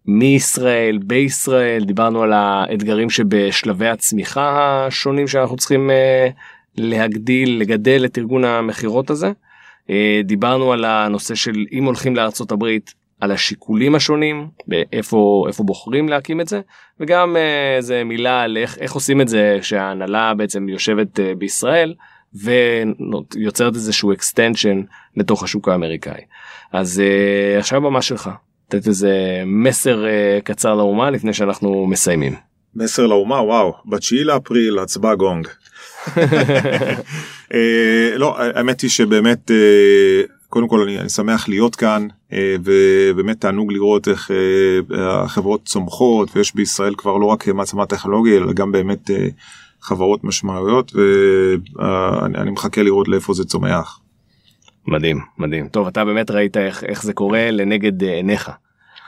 [0.07, 6.33] מישראל בישראל דיברנו על האתגרים שבשלבי הצמיחה השונים שאנחנו צריכים uh,
[6.77, 9.33] להגדיל לגדל את ארגון המכירות הזה.
[9.89, 9.91] Uh,
[10.25, 16.41] דיברנו על הנושא של אם הולכים לארצות הברית על השיקולים השונים באיפה איפה בוחרים להקים
[16.41, 16.61] את זה
[17.01, 21.95] וגם uh, איזה מילה על איך, איך עושים את זה שההנהלה בעצם יושבת uh, בישראל
[22.35, 24.87] ויוצרת איזשהו extension
[25.17, 26.21] לתוך השוק האמריקאי.
[26.73, 28.31] אז uh, עכשיו במה שלך.
[28.69, 30.05] לתת איזה מסר
[30.45, 32.35] קצר לאומה לפני שאנחנו מסיימים.
[32.77, 35.49] מסר לאומה וואו ב-9 לאפריל הצבעה גונג.
[38.17, 39.51] לא האמת היא שבאמת
[40.55, 42.35] קודם כל אני, אני שמח להיות כאן uh,
[42.65, 48.53] ובאמת תענוג לראות איך uh, החברות צומחות ויש בישראל כבר לא רק מעצמה טכנולוגיה אלא
[48.53, 49.13] גם באמת uh,
[49.81, 54.01] חברות משמעויות ואני מחכה לראות לאיפה זה צומח.
[54.87, 58.51] מדהים מדהים טוב אתה באמת ראית איך, איך זה קורה לנגד עיניך.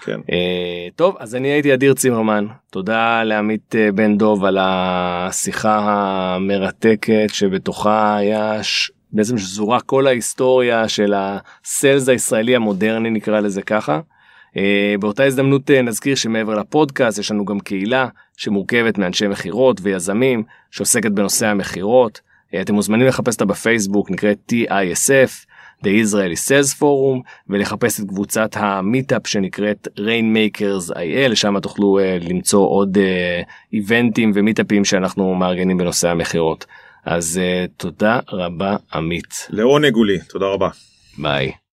[0.05, 0.21] כן.
[0.21, 8.17] Uh, טוב אז אני הייתי אדיר צימרמן תודה לעמית בן דוב על השיחה המרתקת שבתוכה
[8.17, 8.91] היה ש...
[9.17, 14.01] בעצם שזורה כל ההיסטוריה של הסיילס הישראלי המודרני נקרא לזה ככה.
[14.55, 14.59] Uh,
[15.01, 21.11] באותה הזדמנות uh, נזכיר שמעבר לפודקאסט יש לנו גם קהילה שמורכבת מאנשי מכירות ויזמים שעוסקת
[21.11, 22.21] בנושא המכירות.
[22.53, 25.47] Uh, אתם מוזמנים לחפש אותה בפייסבוק נקראת TISF.
[25.85, 32.99] The Israeli Sales Forum ולחפש את קבוצת המיטאפ שנקראת Rainmakers IL שם תוכלו למצוא עוד
[33.73, 36.67] איבנטים ומיטאפים שאנחנו מארגנים בנושא המכירות.
[37.07, 39.47] אז uh, תודה רבה עמית.
[39.51, 40.69] לעונג הוא לי, תודה רבה.
[41.19, 41.66] ביי.